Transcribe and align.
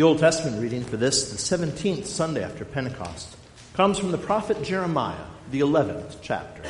The 0.00 0.06
Old 0.06 0.18
Testament 0.18 0.62
reading 0.62 0.82
for 0.82 0.96
this, 0.96 1.30
the 1.30 1.36
17th 1.36 2.06
Sunday 2.06 2.42
after 2.42 2.64
Pentecost, 2.64 3.36
comes 3.74 3.98
from 3.98 4.12
the 4.12 4.16
prophet 4.16 4.62
Jeremiah, 4.62 5.26
the 5.50 5.60
11th 5.60 6.16
chapter. 6.22 6.62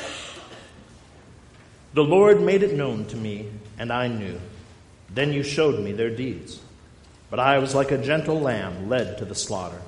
The 1.94 2.02
Lord 2.02 2.42
made 2.42 2.64
it 2.64 2.74
known 2.74 3.04
to 3.04 3.16
me, 3.16 3.48
and 3.78 3.92
I 3.92 4.08
knew. 4.08 4.40
Then 5.14 5.32
you 5.32 5.44
showed 5.44 5.78
me 5.78 5.92
their 5.92 6.10
deeds. 6.10 6.60
But 7.30 7.38
I 7.38 7.58
was 7.58 7.72
like 7.72 7.92
a 7.92 8.02
gentle 8.02 8.40
lamb 8.40 8.88
led 8.88 9.18
to 9.18 9.24
the 9.24 9.36
slaughter. 9.36 9.80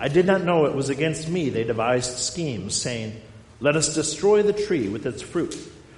I 0.00 0.08
did 0.08 0.24
not 0.24 0.44
know 0.44 0.64
it 0.64 0.74
was 0.74 0.88
against 0.88 1.28
me 1.28 1.50
they 1.50 1.64
devised 1.64 2.16
schemes, 2.16 2.74
saying, 2.74 3.20
Let 3.60 3.76
us 3.76 3.94
destroy 3.94 4.42
the 4.42 4.54
tree 4.54 4.88
with 4.88 5.04
its 5.04 5.20
fruit. 5.20 5.54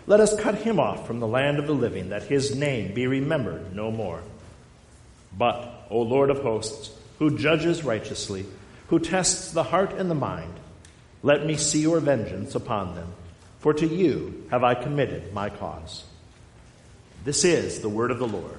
Let 0.09 0.19
us 0.19 0.35
cut 0.41 0.57
him 0.57 0.81
off 0.81 1.07
from 1.07 1.21
the 1.21 1.29
land 1.29 1.61
of 1.61 1.69
the 1.69 1.73
living, 1.73 2.09
that 2.09 2.25
his 2.25 2.57
name 2.57 2.95
be 2.95 3.07
remembered 3.07 3.77
no 3.77 3.93
more. 3.93 4.25
But 5.37 5.87
O 5.91 6.03
Lord 6.03 6.31
of 6.31 6.41
hosts, 6.41 6.91
who 7.19 7.39
judges 7.39 7.85
righteously, 7.85 8.47
who 8.89 8.99
tests 8.99 9.53
the 9.53 9.63
heart 9.63 9.93
and 9.93 10.11
the 10.11 10.15
mind, 10.15 10.55
let 11.23 11.45
me 11.45 11.57
see 11.57 11.81
your 11.81 12.01
vengeance 12.01 12.55
upon 12.55 12.95
them, 12.95 13.13
for 13.59 13.75
to 13.75 13.87
you 13.87 14.47
have 14.51 14.65
I 14.65 14.75
committed 14.75 15.33
my 15.33 15.51
cause. 15.51 16.05
This 17.25 17.45
is 17.45 17.81
the 17.81 17.89
word 17.89 18.11
of 18.11 18.19
the 18.19 18.27
Lord. 18.27 18.59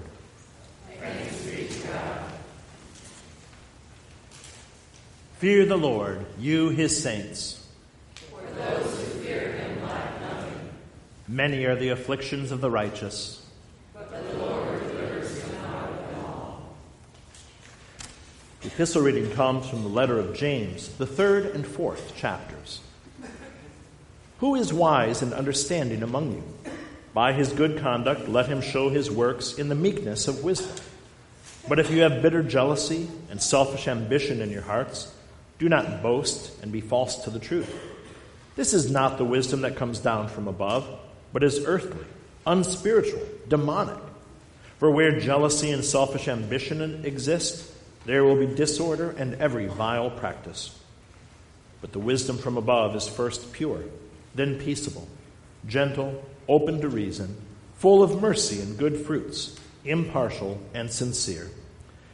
Fear 5.39 5.65
the 5.65 5.77
Lord, 5.77 6.23
you 6.37 6.69
his 6.69 7.01
saints. 7.01 7.67
For 8.29 8.43
those 8.53 8.83
who 8.83 9.21
fear 9.21 9.53
him 9.53 9.83
lack 9.83 10.21
nothing. 10.21 10.69
Many 11.27 11.65
are 11.65 11.75
the 11.75 11.89
afflictions 11.89 12.51
of 12.51 12.61
the 12.61 12.69
righteous 12.69 13.43
epistle 18.73 19.01
reading 19.01 19.29
comes 19.31 19.67
from 19.67 19.83
the 19.83 19.89
letter 19.89 20.17
of 20.17 20.33
James, 20.33 20.87
the 20.95 21.05
third 21.05 21.45
and 21.47 21.67
fourth 21.67 22.15
chapters. 22.15 22.79
Who 24.39 24.55
is 24.55 24.73
wise 24.73 25.21
and 25.21 25.33
understanding 25.33 26.01
among 26.01 26.31
you? 26.31 26.43
By 27.13 27.33
his 27.33 27.51
good 27.51 27.79
conduct, 27.79 28.29
let 28.29 28.47
him 28.47 28.61
show 28.61 28.89
his 28.89 29.11
works 29.11 29.55
in 29.55 29.67
the 29.67 29.75
meekness 29.75 30.29
of 30.29 30.45
wisdom. 30.45 30.73
But 31.67 31.79
if 31.79 31.91
you 31.91 32.01
have 32.03 32.21
bitter 32.21 32.41
jealousy 32.41 33.09
and 33.29 33.41
selfish 33.41 33.89
ambition 33.89 34.41
in 34.41 34.49
your 34.49 34.63
hearts, 34.63 35.13
do 35.59 35.67
not 35.67 36.01
boast 36.01 36.63
and 36.63 36.71
be 36.71 36.81
false 36.81 37.25
to 37.25 37.29
the 37.29 37.39
truth. 37.39 37.71
This 38.55 38.73
is 38.73 38.89
not 38.89 39.17
the 39.17 39.25
wisdom 39.25 39.61
that 39.61 39.75
comes 39.75 39.99
down 39.99 40.29
from 40.29 40.47
above, 40.47 40.87
but 41.33 41.43
is 41.43 41.65
earthly, 41.65 42.05
unspiritual, 42.47 43.21
demonic. 43.49 43.99
For 44.79 44.89
where 44.89 45.19
jealousy 45.19 45.71
and 45.71 45.83
selfish 45.83 46.29
ambition 46.29 47.05
exist, 47.05 47.67
there 48.05 48.23
will 48.23 48.35
be 48.35 48.47
disorder 48.47 49.11
and 49.11 49.35
every 49.35 49.67
vile 49.67 50.09
practice. 50.09 50.77
But 51.81 51.91
the 51.91 51.99
wisdom 51.99 52.37
from 52.37 52.57
above 52.57 52.95
is 52.95 53.07
first 53.07 53.53
pure, 53.53 53.83
then 54.35 54.59
peaceable, 54.59 55.07
gentle, 55.67 56.23
open 56.47 56.81
to 56.81 56.89
reason, 56.89 57.35
full 57.75 58.03
of 58.03 58.21
mercy 58.21 58.61
and 58.61 58.77
good 58.77 59.05
fruits, 59.05 59.59
impartial 59.83 60.59
and 60.73 60.91
sincere. 60.91 61.49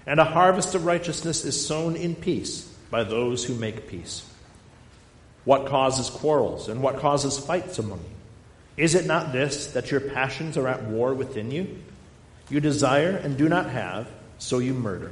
And 0.06 0.20
a 0.20 0.26
harvest 0.26 0.74
of 0.76 0.86
righteousness 0.86 1.44
is 1.44 1.66
sown 1.66 1.96
in 1.96 2.16
peace 2.16 2.64
by 2.90 3.04
those 3.04 3.44
who 3.44 3.56
make 3.56 3.88
peace. 3.88 4.24
What 5.44 5.66
causes 5.68 6.10
quarrels 6.10 6.70
and 6.70 6.82
what 6.82 7.00
causes 7.00 7.38
fights 7.38 7.80
among 7.80 8.00
you? 8.00 8.84
Is 8.84 8.96
it 8.96 9.06
not 9.06 9.32
this, 9.32 9.68
that 9.74 9.92
your 9.92 10.00
passions 10.00 10.56
are 10.58 10.68
at 10.68 10.84
war 10.84 11.14
within 11.14 11.52
you? 11.52 11.80
You 12.50 12.60
desire 12.60 13.12
and 13.12 13.38
do 13.38 13.50
not 13.50 13.70
have, 13.70 14.08
so 14.38 14.60
you 14.60 14.74
murder. 14.74 15.12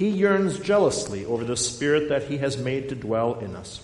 he 0.00 0.08
yearns 0.08 0.58
jealously 0.58 1.26
over 1.26 1.44
the 1.44 1.58
Spirit 1.58 2.08
that 2.08 2.22
He 2.22 2.38
has 2.38 2.56
made 2.56 2.88
to 2.88 2.94
dwell 2.94 3.34
in 3.34 3.54
us. 3.54 3.82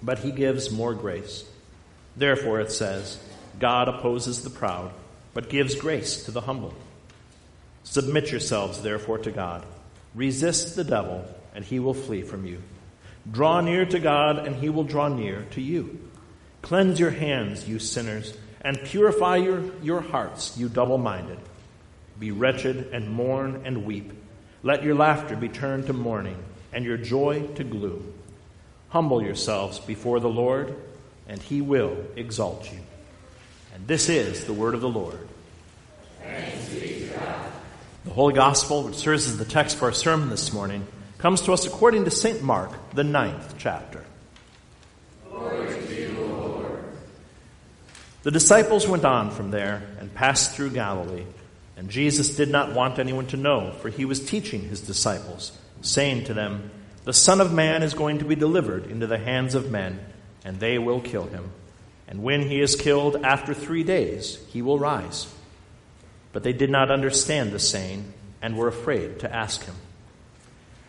But 0.00 0.20
He 0.20 0.30
gives 0.30 0.70
more 0.70 0.94
grace. 0.94 1.44
Therefore, 2.16 2.60
it 2.60 2.70
says, 2.70 3.18
God 3.58 3.88
opposes 3.88 4.44
the 4.44 4.50
proud, 4.50 4.92
but 5.34 5.50
gives 5.50 5.74
grace 5.74 6.22
to 6.26 6.30
the 6.30 6.42
humble. 6.42 6.72
Submit 7.82 8.30
yourselves, 8.30 8.80
therefore, 8.80 9.18
to 9.18 9.32
God. 9.32 9.66
Resist 10.14 10.76
the 10.76 10.84
devil, 10.84 11.24
and 11.52 11.64
he 11.64 11.80
will 11.80 11.94
flee 11.94 12.22
from 12.22 12.46
you. 12.46 12.62
Draw 13.28 13.62
near 13.62 13.86
to 13.86 13.98
God, 13.98 14.46
and 14.46 14.54
he 14.54 14.68
will 14.68 14.84
draw 14.84 15.08
near 15.08 15.48
to 15.50 15.60
you. 15.60 15.98
Cleanse 16.62 17.00
your 17.00 17.10
hands, 17.10 17.68
you 17.68 17.80
sinners, 17.80 18.38
and 18.60 18.80
purify 18.84 19.38
your, 19.38 19.64
your 19.82 20.00
hearts, 20.00 20.56
you 20.56 20.68
double 20.68 20.98
minded. 20.98 21.40
Be 22.20 22.30
wretched, 22.30 22.90
and 22.92 23.10
mourn, 23.10 23.62
and 23.64 23.84
weep. 23.84 24.12
Let 24.62 24.82
your 24.82 24.94
laughter 24.94 25.36
be 25.36 25.48
turned 25.48 25.86
to 25.86 25.92
mourning 25.92 26.42
and 26.72 26.84
your 26.84 26.96
joy 26.96 27.46
to 27.54 27.64
gloom. 27.64 28.12
Humble 28.90 29.22
yourselves 29.22 29.78
before 29.78 30.18
the 30.20 30.28
Lord, 30.28 30.74
and 31.28 31.40
he 31.40 31.60
will 31.60 31.96
exalt 32.16 32.72
you. 32.72 32.78
And 33.74 33.86
this 33.86 34.08
is 34.08 34.44
the 34.46 34.52
word 34.52 34.74
of 34.74 34.80
the 34.80 34.88
Lord. 34.88 35.28
The 38.04 38.14
Holy 38.14 38.34
Gospel, 38.34 38.84
which 38.84 38.96
serves 38.96 39.26
as 39.26 39.38
the 39.38 39.44
text 39.44 39.76
for 39.76 39.86
our 39.86 39.92
sermon 39.92 40.30
this 40.30 40.52
morning, 40.52 40.86
comes 41.18 41.42
to 41.42 41.52
us 41.52 41.66
according 41.66 42.04
to 42.04 42.10
St. 42.10 42.42
Mark, 42.42 42.72
the 42.94 43.04
ninth 43.04 43.54
chapter. 43.58 44.04
the 48.22 48.30
disciples 48.32 48.86
went 48.86 49.04
on 49.04 49.30
from 49.30 49.50
there 49.50 49.82
and 50.00 50.12
passed 50.14 50.54
through 50.54 50.70
Galilee 50.70 51.24
and 51.78 51.88
Jesus 51.88 52.34
did 52.34 52.50
not 52.50 52.74
want 52.74 52.98
anyone 52.98 53.28
to 53.28 53.36
know, 53.36 53.70
for 53.70 53.88
he 53.88 54.04
was 54.04 54.28
teaching 54.28 54.62
his 54.62 54.80
disciples, 54.80 55.56
saying 55.80 56.24
to 56.24 56.34
them, 56.34 56.72
The 57.04 57.12
Son 57.12 57.40
of 57.40 57.54
Man 57.54 57.84
is 57.84 57.94
going 57.94 58.18
to 58.18 58.24
be 58.24 58.34
delivered 58.34 58.86
into 58.86 59.06
the 59.06 59.16
hands 59.16 59.54
of 59.54 59.70
men, 59.70 60.00
and 60.44 60.58
they 60.58 60.78
will 60.78 61.00
kill 61.00 61.26
him. 61.26 61.52
And 62.08 62.24
when 62.24 62.42
he 62.42 62.60
is 62.60 62.74
killed, 62.74 63.24
after 63.24 63.54
three 63.54 63.84
days, 63.84 64.44
he 64.48 64.60
will 64.60 64.78
rise. 64.80 65.32
But 66.32 66.42
they 66.42 66.52
did 66.52 66.68
not 66.68 66.90
understand 66.90 67.52
the 67.52 67.60
saying, 67.60 68.12
and 68.42 68.56
were 68.56 68.68
afraid 68.68 69.20
to 69.20 69.32
ask 69.32 69.64
him. 69.64 69.76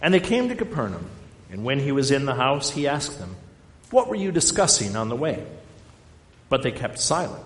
And 0.01 0.11
they 0.11 0.19
came 0.19 0.49
to 0.49 0.55
Capernaum, 0.55 1.07
and 1.51 1.63
when 1.63 1.77
he 1.79 1.91
was 1.91 2.09
in 2.09 2.25
the 2.25 2.35
house, 2.35 2.71
he 2.71 2.87
asked 2.87 3.19
them, 3.19 3.35
What 3.91 4.07
were 4.07 4.15
you 4.15 4.31
discussing 4.31 4.95
on 4.95 5.09
the 5.09 5.15
way? 5.15 5.45
But 6.49 6.63
they 6.63 6.71
kept 6.71 6.97
silent. 6.99 7.45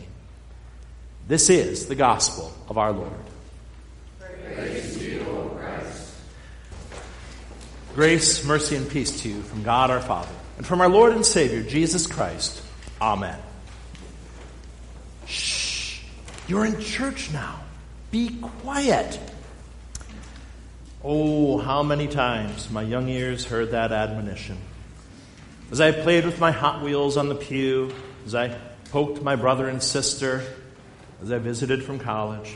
This 1.27 1.49
is 1.49 1.87
the 1.87 1.95
gospel 1.95 2.53
of 2.67 2.77
our 2.77 2.91
Lord. 2.91 3.11
Grace, 7.93 8.45
mercy, 8.45 8.77
and 8.77 8.89
peace 8.89 9.21
to 9.21 9.29
you 9.29 9.41
from 9.41 9.63
God 9.63 9.91
our 9.91 9.99
Father 9.99 10.31
and 10.57 10.65
from 10.65 10.79
our 10.79 10.87
Lord 10.87 11.13
and 11.13 11.25
Savior, 11.25 11.61
Jesus 11.61 12.07
Christ. 12.07 12.61
Amen. 13.01 13.37
Shh. 15.25 16.01
You're 16.47 16.65
in 16.65 16.79
church 16.79 17.31
now. 17.33 17.59
Be 18.11 18.37
quiet. 18.61 19.19
Oh, 21.03 21.57
how 21.57 21.81
many 21.83 22.07
times 22.07 22.69
my 22.69 22.83
young 22.83 23.09
ears 23.09 23.43
heard 23.45 23.71
that 23.71 23.91
admonition. 23.91 24.57
As 25.71 25.81
I 25.81 25.91
played 25.91 26.25
with 26.25 26.39
my 26.39 26.51
Hot 26.51 26.83
Wheels 26.83 27.17
on 27.17 27.27
the 27.27 27.35
pew, 27.35 27.91
as 28.25 28.35
I 28.35 28.55
poked 28.91 29.23
my 29.23 29.35
brother 29.35 29.67
and 29.67 29.81
sister, 29.81 30.43
as 31.21 31.31
I 31.31 31.37
visited 31.37 31.83
from 31.83 31.99
college. 31.99 32.55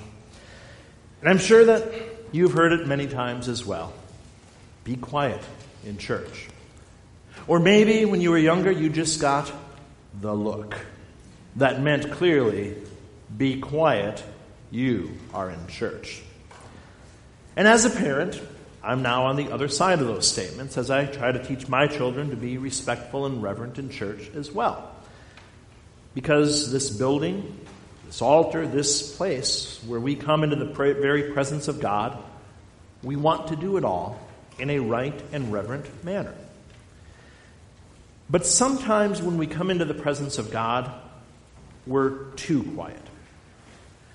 And 1.22 1.30
I'm 1.30 1.38
sure 1.38 1.66
that 1.66 1.84
you've 2.32 2.54
heard 2.54 2.74
it 2.74 2.88
many 2.88 3.08
times 3.08 3.48
as 3.48 3.66
well. 3.66 3.94
Be 4.84 4.96
quiet 4.96 5.42
in 5.86 5.98
church. 5.98 6.48
Or 7.48 7.60
maybe 7.60 8.06
when 8.06 8.22
you 8.22 8.32
were 8.32 8.38
younger, 8.38 8.72
you 8.72 8.90
just 8.90 9.22
got 9.22 9.52
the 10.20 10.34
look. 10.34 10.76
That 11.58 11.82
meant 11.82 12.12
clearly, 12.12 12.76
be 13.36 13.60
quiet, 13.60 14.24
you 14.72 15.12
are 15.34 15.50
in 15.50 15.68
church. 15.68 16.22
And 17.56 17.68
as 17.68 17.86
a 17.86 17.90
parent, 17.90 18.42
I'm 18.84 19.02
now 19.02 19.26
on 19.26 19.36
the 19.36 19.52
other 19.52 19.68
side 19.68 20.00
of 20.00 20.08
those 20.08 20.28
statements 20.28 20.78
as 20.78 20.92
I 20.92 21.06
try 21.06 21.32
to 21.32 21.44
teach 21.44 21.68
my 21.68 21.88
children 21.88 22.30
to 22.30 22.36
be 22.36 22.58
respectful 22.58 23.26
and 23.26 23.42
reverent 23.42 23.80
in 23.80 23.90
church 23.90 24.30
as 24.36 24.52
well. 24.52 24.92
Because 26.14 26.72
this 26.72 26.90
building, 26.90 27.58
this 28.06 28.22
altar, 28.22 28.68
this 28.68 29.16
place 29.16 29.80
where 29.86 30.00
we 30.00 30.16
come 30.16 30.44
into 30.44 30.56
the 30.56 30.66
very 30.66 31.32
presence 31.34 31.68
of 31.68 31.80
God, 31.80 32.18
we 33.04 33.16
want 33.16 33.50
to 33.50 33.56
do 33.56 33.78
it 33.78 33.84
all 33.84 34.20
in 34.60 34.70
a 34.70 34.80
right 34.80 35.20
and 35.32 35.52
reverent 35.52 36.04
manner. 36.04 36.34
But 38.30 38.46
sometimes 38.46 39.22
when 39.22 39.38
we 39.38 39.48
come 39.48 39.70
into 39.70 39.86
the 39.86 39.94
presence 39.94 40.38
of 40.38 40.52
God, 40.52 40.92
we're 41.86 42.32
too 42.32 42.64
quiet. 42.64 43.02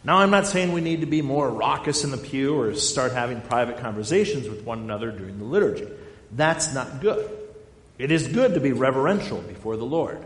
Now, 0.02 0.18
I'm 0.18 0.30
not 0.30 0.46
saying 0.46 0.72
we 0.72 0.80
need 0.80 1.00
to 1.00 1.06
be 1.06 1.20
more 1.20 1.48
raucous 1.48 2.04
in 2.04 2.10
the 2.10 2.16
pew 2.16 2.58
or 2.58 2.74
start 2.74 3.12
having 3.12 3.42
private 3.42 3.78
conversations 3.78 4.48
with 4.48 4.64
one 4.64 4.78
another 4.78 5.10
during 5.10 5.38
the 5.38 5.44
liturgy. 5.44 5.86
That's 6.32 6.72
not 6.72 7.00
good. 7.00 7.30
It 7.98 8.10
is 8.10 8.26
good 8.28 8.54
to 8.54 8.60
be 8.60 8.72
reverential 8.72 9.38
before 9.42 9.76
the 9.76 9.84
Lord, 9.84 10.24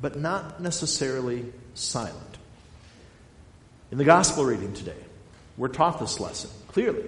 but 0.00 0.16
not 0.16 0.60
necessarily 0.60 1.52
silent. 1.74 2.38
In 3.90 3.98
the 3.98 4.04
gospel 4.04 4.44
reading 4.44 4.72
today, 4.72 4.92
we're 5.56 5.68
taught 5.68 5.98
this 5.98 6.20
lesson 6.20 6.50
clearly. 6.68 7.04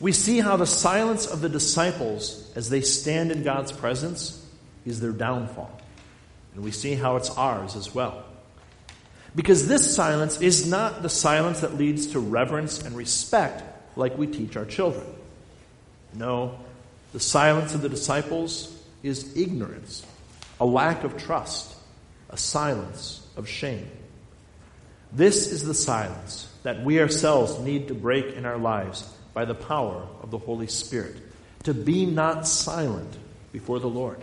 We 0.00 0.12
see 0.12 0.38
how 0.38 0.56
the 0.56 0.66
silence 0.66 1.26
of 1.26 1.40
the 1.40 1.48
disciples 1.48 2.52
as 2.54 2.70
they 2.70 2.82
stand 2.82 3.32
in 3.32 3.42
God's 3.42 3.72
presence 3.72 4.44
is 4.84 5.00
their 5.00 5.12
downfall. 5.12 5.80
And 6.54 6.62
we 6.62 6.70
see 6.70 6.94
how 6.94 7.16
it's 7.16 7.30
ours 7.30 7.74
as 7.74 7.94
well. 7.94 8.24
Because 9.34 9.66
this 9.66 9.94
silence 9.94 10.40
is 10.40 10.68
not 10.68 11.02
the 11.02 11.08
silence 11.08 11.60
that 11.60 11.74
leads 11.74 12.08
to 12.08 12.20
reverence 12.20 12.82
and 12.82 12.96
respect 12.96 13.62
like 13.96 14.16
we 14.16 14.26
teach 14.26 14.56
our 14.56 14.64
children. 14.64 15.06
No, 16.14 16.58
the 17.12 17.20
silence 17.20 17.74
of 17.74 17.82
the 17.82 17.88
disciples 17.88 18.74
is 19.02 19.36
ignorance, 19.36 20.04
a 20.60 20.66
lack 20.66 21.04
of 21.04 21.16
trust, 21.16 21.74
a 22.30 22.36
silence 22.36 23.26
of 23.36 23.48
shame. 23.48 23.90
This 25.12 25.50
is 25.50 25.64
the 25.64 25.74
silence 25.74 26.52
that 26.62 26.84
we 26.84 27.00
ourselves 27.00 27.58
need 27.58 27.88
to 27.88 27.94
break 27.94 28.34
in 28.34 28.44
our 28.44 28.58
lives 28.58 29.08
by 29.32 29.44
the 29.44 29.54
power 29.54 30.06
of 30.22 30.30
the 30.30 30.38
Holy 30.38 30.66
Spirit, 30.66 31.16
to 31.64 31.72
be 31.72 32.04
not 32.04 32.46
silent 32.46 33.16
before 33.52 33.78
the 33.78 33.88
Lord. 33.88 34.22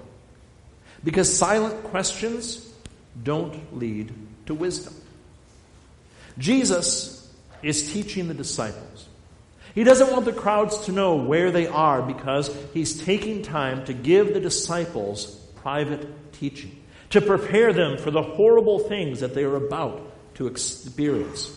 Because 1.03 1.35
silent 1.35 1.83
questions 1.85 2.71
don't 3.23 3.77
lead 3.77 4.13
to 4.45 4.53
wisdom. 4.53 4.93
Jesus 6.37 7.33
is 7.63 7.91
teaching 7.93 8.27
the 8.27 8.33
disciples. 8.33 9.07
He 9.73 9.83
doesn't 9.83 10.11
want 10.11 10.25
the 10.25 10.33
crowds 10.33 10.85
to 10.85 10.91
know 10.91 11.15
where 11.15 11.51
they 11.51 11.67
are 11.67 12.01
because 12.01 12.55
he's 12.73 13.03
taking 13.03 13.41
time 13.41 13.85
to 13.85 13.93
give 13.93 14.33
the 14.33 14.39
disciples 14.39 15.35
private 15.55 16.31
teaching, 16.33 16.83
to 17.09 17.21
prepare 17.21 17.73
them 17.73 17.97
for 17.97 18.11
the 18.11 18.21
horrible 18.21 18.79
things 18.79 19.21
that 19.21 19.33
they 19.33 19.43
are 19.43 19.55
about 19.55 20.11
to 20.35 20.47
experience. 20.47 21.51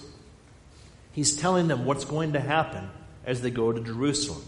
He's 1.12 1.36
telling 1.36 1.68
them 1.68 1.84
what's 1.84 2.04
going 2.04 2.32
to 2.32 2.40
happen 2.40 2.88
as 3.24 3.40
they 3.40 3.50
go 3.50 3.72
to 3.72 3.80
Jerusalem 3.80 4.42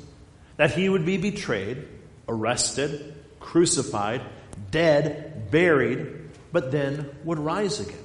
that 0.56 0.72
he 0.72 0.88
would 0.88 1.06
be 1.06 1.16
betrayed, 1.16 1.88
arrested, 2.28 3.14
crucified, 3.40 4.20
dead, 4.70 5.50
buried, 5.50 6.30
but 6.52 6.70
then 6.70 7.08
would 7.24 7.38
rise 7.38 7.80
again. 7.80 7.96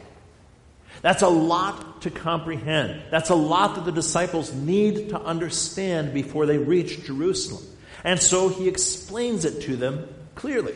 That's 1.01 1.22
a 1.22 1.27
lot 1.27 2.04
to 2.04 2.10
comprehend. 2.10 3.01
That's 3.12 3.30
a 3.30 3.36
lot 3.36 3.75
that 3.75 3.86
the 3.86 3.92
disciples 3.92 4.54
need 4.54 5.10
to 5.10 5.22
understand 5.22 6.13
before 6.13 6.45
they 6.45 6.57
reach 6.57 7.04
Jerusalem. 7.04 7.63
And 8.04 8.19
so 8.19 8.50
he 8.50 8.68
explains 8.68 9.45
it 9.45 9.63
to 9.63 9.75
them 9.75 10.07
clearly. 10.36 10.75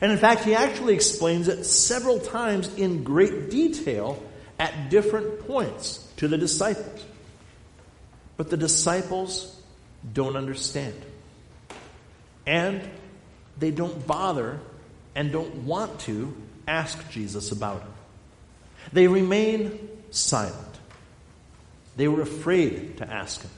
And 0.00 0.10
in 0.10 0.18
fact, 0.18 0.44
he 0.44 0.54
actually 0.54 0.94
explains 0.94 1.48
it 1.48 1.64
several 1.64 2.18
times 2.18 2.74
in 2.74 3.04
great 3.04 3.50
detail 3.50 4.22
at 4.62 4.90
different 4.90 5.44
points 5.48 6.08
to 6.18 6.28
the 6.28 6.38
disciples. 6.38 7.04
But 8.36 8.48
the 8.48 8.56
disciples 8.56 9.60
don't 10.14 10.36
understand. 10.36 10.94
And 12.46 12.80
they 13.58 13.72
don't 13.72 14.06
bother 14.06 14.60
and 15.16 15.32
don't 15.32 15.64
want 15.64 15.98
to 16.00 16.32
ask 16.68 17.10
Jesus 17.10 17.50
about 17.50 17.82
it. 17.82 18.92
They 18.92 19.08
remain 19.08 19.88
silent. 20.12 20.56
They 21.96 22.06
were 22.06 22.22
afraid 22.22 22.98
to 22.98 23.12
ask 23.12 23.42
him. 23.42 23.50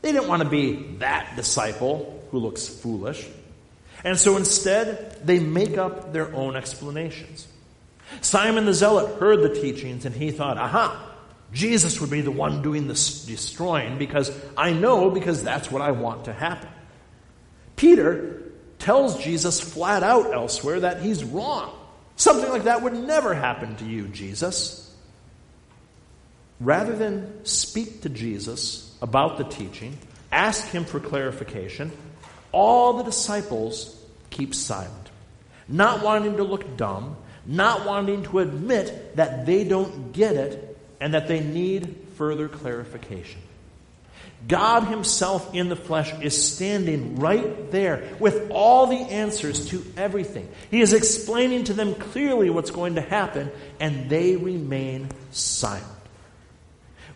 They 0.00 0.12
didn't 0.12 0.28
want 0.28 0.44
to 0.44 0.48
be 0.48 0.94
that 0.98 1.34
disciple 1.34 2.22
who 2.30 2.38
looks 2.38 2.68
foolish. 2.68 3.26
And 4.04 4.16
so 4.16 4.36
instead, 4.36 5.26
they 5.26 5.40
make 5.40 5.76
up 5.76 6.12
their 6.12 6.32
own 6.32 6.54
explanations. 6.54 7.48
Simon 8.20 8.66
the 8.66 8.74
Zealot 8.74 9.18
heard 9.20 9.42
the 9.42 9.54
teachings 9.54 10.04
and 10.04 10.14
he 10.14 10.30
thought, 10.30 10.58
aha, 10.58 11.10
Jesus 11.52 12.00
would 12.00 12.10
be 12.10 12.20
the 12.20 12.30
one 12.30 12.62
doing 12.62 12.86
the 12.86 12.94
destroying 12.94 13.98
because 13.98 14.30
I 14.56 14.72
know 14.72 15.10
because 15.10 15.42
that's 15.42 15.70
what 15.70 15.82
I 15.82 15.90
want 15.90 16.26
to 16.26 16.32
happen. 16.32 16.68
Peter 17.76 18.42
tells 18.78 19.22
Jesus 19.22 19.60
flat 19.60 20.02
out 20.02 20.32
elsewhere 20.32 20.80
that 20.80 21.02
he's 21.02 21.24
wrong. 21.24 21.76
Something 22.16 22.50
like 22.50 22.64
that 22.64 22.82
would 22.82 22.94
never 22.94 23.34
happen 23.34 23.76
to 23.76 23.84
you, 23.84 24.08
Jesus. 24.08 24.94
Rather 26.60 26.94
than 26.94 27.44
speak 27.44 28.02
to 28.02 28.10
Jesus 28.10 28.94
about 29.00 29.38
the 29.38 29.44
teaching, 29.44 29.96
ask 30.30 30.68
him 30.68 30.84
for 30.84 31.00
clarification, 31.00 31.90
all 32.52 32.94
the 32.94 33.04
disciples 33.04 33.98
keep 34.28 34.54
silent, 34.54 35.10
not 35.68 36.02
wanting 36.02 36.36
to 36.36 36.44
look 36.44 36.76
dumb, 36.76 37.16
not 37.46 37.86
wanting 37.86 38.22
to 38.24 38.38
admit 38.40 39.16
that 39.16 39.46
they 39.46 39.64
don't 39.64 40.12
get 40.12 40.36
it 40.36 40.78
and 41.00 41.14
that 41.14 41.28
they 41.28 41.40
need 41.40 41.96
further 42.16 42.48
clarification. 42.48 43.40
God 44.46 44.84
Himself 44.84 45.54
in 45.54 45.68
the 45.68 45.76
flesh 45.76 46.12
is 46.20 46.52
standing 46.52 47.16
right 47.16 47.70
there 47.70 48.08
with 48.18 48.50
all 48.50 48.86
the 48.86 48.96
answers 48.96 49.68
to 49.68 49.84
everything. 49.96 50.48
He 50.70 50.80
is 50.80 50.94
explaining 50.94 51.64
to 51.64 51.74
them 51.74 51.94
clearly 51.94 52.48
what's 52.48 52.70
going 52.70 52.94
to 52.94 53.02
happen, 53.02 53.50
and 53.78 54.08
they 54.08 54.36
remain 54.36 55.08
silent. 55.30 55.86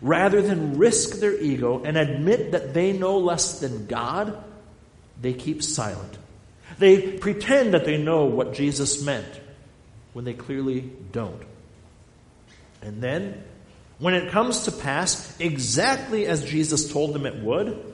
Rather 0.01 0.41
than 0.41 0.77
risk 0.77 1.19
their 1.19 1.39
ego 1.39 1.81
and 1.83 1.97
admit 1.97 2.51
that 2.51 2.73
they 2.73 2.93
know 2.93 3.17
less 3.17 3.59
than 3.59 3.87
God, 3.87 4.43
they 5.19 5.33
keep 5.33 5.63
silent. 5.63 6.17
They 6.77 7.13
pretend 7.17 7.73
that 7.73 7.85
they 7.85 7.97
know 7.97 8.25
what 8.25 8.53
Jesus 8.53 9.01
meant 9.03 9.25
when 10.15 10.23
they 10.23 10.33
clearly 10.33 10.89
don't. 11.11 11.41
And 12.81 13.03
then 13.03 13.43
when 13.99 14.13
it 14.13 14.31
comes 14.31 14.63
to 14.63 14.71
pass 14.71 15.37
exactly 15.41 16.25
as 16.25 16.45
Jesus 16.45 16.89
told 16.89 17.13
them 17.13 17.25
it 17.25 17.35
would, 17.43 17.93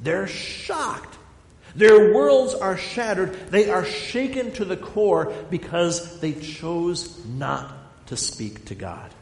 they're 0.00 0.26
shocked. 0.26 1.16
Their 1.76 2.12
worlds 2.12 2.54
are 2.54 2.76
shattered. 2.76 3.34
They 3.50 3.70
are 3.70 3.84
shaken 3.84 4.50
to 4.54 4.64
the 4.64 4.76
core 4.76 5.32
because 5.48 6.18
they 6.18 6.32
chose 6.32 7.24
not 7.24 7.72
to 8.06 8.16
speak 8.16 8.64
to 8.64 8.74
God. 8.74 9.14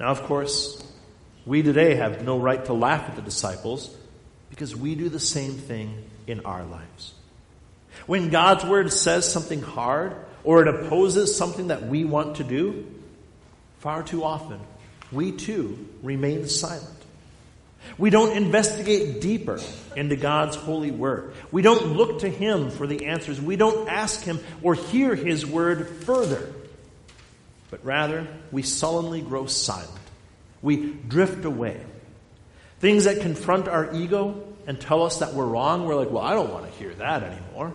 Now, 0.00 0.06
of 0.06 0.22
course, 0.22 0.82
we 1.44 1.62
today 1.62 1.96
have 1.96 2.24
no 2.24 2.38
right 2.38 2.64
to 2.64 2.72
laugh 2.72 3.10
at 3.10 3.14
the 3.14 3.20
disciples 3.20 3.94
because 4.48 4.74
we 4.74 4.94
do 4.94 5.10
the 5.10 5.20
same 5.20 5.52
thing 5.52 6.02
in 6.26 6.46
our 6.46 6.64
lives. 6.64 7.12
When 8.06 8.30
God's 8.30 8.64
word 8.64 8.90
says 8.90 9.30
something 9.30 9.60
hard 9.60 10.16
or 10.44 10.62
it 10.62 10.68
opposes 10.68 11.36
something 11.36 11.68
that 11.68 11.86
we 11.86 12.04
want 12.04 12.36
to 12.36 12.44
do, 12.44 12.86
Far 13.78 14.02
too 14.02 14.24
often, 14.24 14.60
we 15.12 15.32
too 15.32 15.88
remain 16.02 16.48
silent. 16.48 16.94
We 17.96 18.10
don't 18.10 18.36
investigate 18.36 19.20
deeper 19.20 19.60
into 19.96 20.16
God's 20.16 20.56
holy 20.56 20.90
word. 20.90 21.32
We 21.52 21.62
don't 21.62 21.96
look 21.96 22.20
to 22.20 22.28
Him 22.28 22.70
for 22.70 22.86
the 22.86 23.06
answers. 23.06 23.40
We 23.40 23.56
don't 23.56 23.88
ask 23.88 24.22
Him 24.22 24.40
or 24.62 24.74
hear 24.74 25.14
His 25.14 25.46
word 25.46 25.86
further. 26.04 26.52
But 27.70 27.84
rather, 27.84 28.26
we 28.50 28.62
sullenly 28.62 29.20
grow 29.20 29.46
silent. 29.46 29.90
We 30.60 30.92
drift 30.92 31.44
away. 31.44 31.80
Things 32.80 33.04
that 33.04 33.20
confront 33.20 33.68
our 33.68 33.94
ego 33.94 34.42
and 34.66 34.80
tell 34.80 35.04
us 35.04 35.20
that 35.20 35.34
we're 35.34 35.46
wrong, 35.46 35.86
we're 35.86 35.94
like, 35.94 36.10
well, 36.10 36.24
I 36.24 36.34
don't 36.34 36.52
want 36.52 36.70
to 36.70 36.78
hear 36.78 36.92
that 36.94 37.22
anymore. 37.22 37.72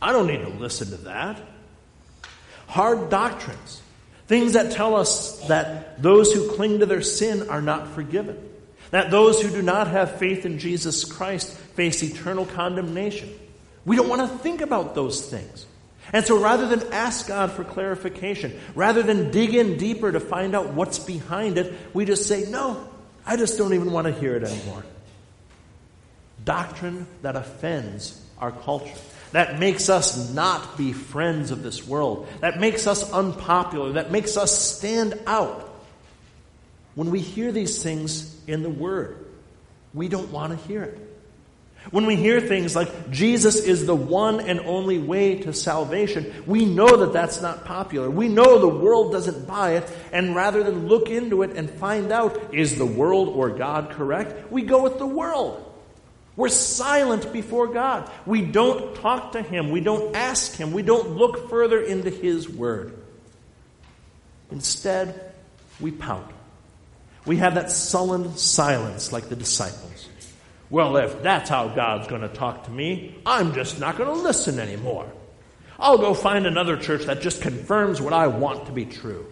I 0.00 0.12
don't 0.12 0.26
need 0.26 0.42
to 0.42 0.50
listen 0.50 0.90
to 0.90 0.96
that. 1.04 1.40
Hard 2.72 3.10
doctrines 3.10 3.82
Things 4.32 4.54
that 4.54 4.72
tell 4.72 4.96
us 4.96 5.40
that 5.48 6.00
those 6.00 6.32
who 6.32 6.52
cling 6.52 6.78
to 6.78 6.86
their 6.86 7.02
sin 7.02 7.50
are 7.50 7.60
not 7.60 7.88
forgiven. 7.88 8.38
That 8.90 9.10
those 9.10 9.42
who 9.42 9.50
do 9.50 9.60
not 9.60 9.88
have 9.88 10.18
faith 10.18 10.46
in 10.46 10.58
Jesus 10.58 11.04
Christ 11.04 11.50
face 11.50 12.02
eternal 12.02 12.46
condemnation. 12.46 13.30
We 13.84 13.96
don't 13.96 14.08
want 14.08 14.22
to 14.22 14.38
think 14.38 14.62
about 14.62 14.94
those 14.94 15.20
things. 15.28 15.66
And 16.14 16.24
so 16.24 16.40
rather 16.40 16.66
than 16.66 16.92
ask 16.94 17.28
God 17.28 17.52
for 17.52 17.62
clarification, 17.62 18.58
rather 18.74 19.02
than 19.02 19.30
dig 19.30 19.54
in 19.54 19.76
deeper 19.76 20.10
to 20.10 20.18
find 20.18 20.54
out 20.54 20.72
what's 20.72 20.98
behind 20.98 21.58
it, 21.58 21.74
we 21.92 22.06
just 22.06 22.26
say, 22.26 22.48
no, 22.48 22.88
I 23.26 23.36
just 23.36 23.58
don't 23.58 23.74
even 23.74 23.92
want 23.92 24.06
to 24.06 24.12
hear 24.14 24.34
it 24.36 24.44
anymore. 24.44 24.82
Doctrine 26.42 27.06
that 27.20 27.36
offends 27.36 28.18
our 28.38 28.50
culture, 28.50 28.96
that 29.32 29.58
makes 29.58 29.88
us 29.88 30.32
not 30.32 30.76
be 30.76 30.92
friends 30.92 31.50
of 31.50 31.62
this 31.62 31.86
world, 31.86 32.28
that 32.40 32.60
makes 32.60 32.86
us 32.86 33.10
unpopular, 33.12 33.92
that 33.92 34.10
makes 34.10 34.36
us 34.36 34.56
stand 34.76 35.18
out. 35.26 35.68
When 36.94 37.10
we 37.10 37.20
hear 37.20 37.50
these 37.52 37.82
things 37.82 38.36
in 38.46 38.62
the 38.62 38.70
Word, 38.70 39.24
we 39.94 40.08
don't 40.08 40.30
want 40.30 40.58
to 40.58 40.66
hear 40.68 40.82
it. 40.82 41.08
When 41.90 42.06
we 42.06 42.14
hear 42.14 42.40
things 42.40 42.76
like 42.76 43.10
Jesus 43.10 43.56
is 43.64 43.86
the 43.86 43.94
one 43.94 44.40
and 44.40 44.60
only 44.60 44.98
way 44.98 45.36
to 45.40 45.52
salvation, 45.52 46.44
we 46.46 46.64
know 46.64 46.98
that 46.98 47.12
that's 47.12 47.42
not 47.42 47.64
popular. 47.64 48.08
We 48.08 48.28
know 48.28 48.58
the 48.58 48.68
world 48.68 49.10
doesn't 49.10 49.48
buy 49.48 49.72
it, 49.72 49.90
and 50.12 50.36
rather 50.36 50.62
than 50.62 50.86
look 50.86 51.08
into 51.08 51.42
it 51.42 51.56
and 51.56 51.68
find 51.68 52.12
out, 52.12 52.54
is 52.54 52.78
the 52.78 52.86
world 52.86 53.28
or 53.28 53.50
God 53.50 53.90
correct, 53.90 54.52
we 54.52 54.62
go 54.62 54.82
with 54.82 54.98
the 54.98 55.06
world. 55.06 55.71
We're 56.34 56.48
silent 56.48 57.32
before 57.32 57.68
God. 57.68 58.10
We 58.24 58.42
don't 58.42 58.96
talk 58.96 59.32
to 59.32 59.42
Him. 59.42 59.70
We 59.70 59.80
don't 59.80 60.16
ask 60.16 60.56
Him. 60.56 60.72
We 60.72 60.82
don't 60.82 61.10
look 61.10 61.50
further 61.50 61.80
into 61.80 62.10
His 62.10 62.48
Word. 62.48 62.96
Instead, 64.50 65.32
we 65.80 65.90
pout. 65.90 66.30
We 67.26 67.36
have 67.36 67.54
that 67.54 67.70
sullen 67.70 68.36
silence 68.36 69.12
like 69.12 69.28
the 69.28 69.36
disciples. 69.36 70.08
Well, 70.70 70.96
if 70.96 71.22
that's 71.22 71.50
how 71.50 71.68
God's 71.68 72.08
going 72.08 72.22
to 72.22 72.28
talk 72.28 72.64
to 72.64 72.70
me, 72.70 73.14
I'm 73.26 73.52
just 73.52 73.78
not 73.78 73.98
going 73.98 74.08
to 74.08 74.22
listen 74.22 74.58
anymore. 74.58 75.10
I'll 75.78 75.98
go 75.98 76.14
find 76.14 76.46
another 76.46 76.76
church 76.76 77.04
that 77.04 77.20
just 77.20 77.42
confirms 77.42 78.00
what 78.00 78.12
I 78.12 78.28
want 78.28 78.66
to 78.66 78.72
be 78.72 78.86
true. 78.86 79.26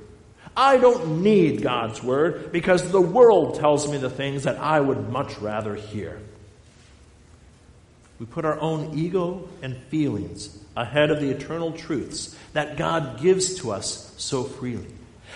I 0.57 0.77
don't 0.77 1.23
need 1.23 1.63
God's 1.63 2.03
word 2.03 2.53
because 2.53 2.91
the 2.91 3.01
world 3.01 3.55
tells 3.55 3.91
me 3.91 3.99
the 3.99 4.11
things 4.11 4.43
that 4.43 4.59
I 4.59 4.81
would 4.81 5.09
much 5.09 5.39
rather 5.39 5.75
hear. 5.75 6.21
We 8.21 8.27
put 8.27 8.45
our 8.45 8.61
own 8.61 8.99
ego 8.99 9.49
and 9.63 9.77
feelings 9.89 10.57
ahead 10.77 11.11
of 11.11 11.21
the 11.21 11.31
eternal 11.31 11.73
truths 11.73 12.37
that 12.53 12.77
God 12.77 13.21
gives 13.21 13.57
to 13.61 13.73
us 13.73 14.15
so 14.19 14.45
freely. 14.45 14.87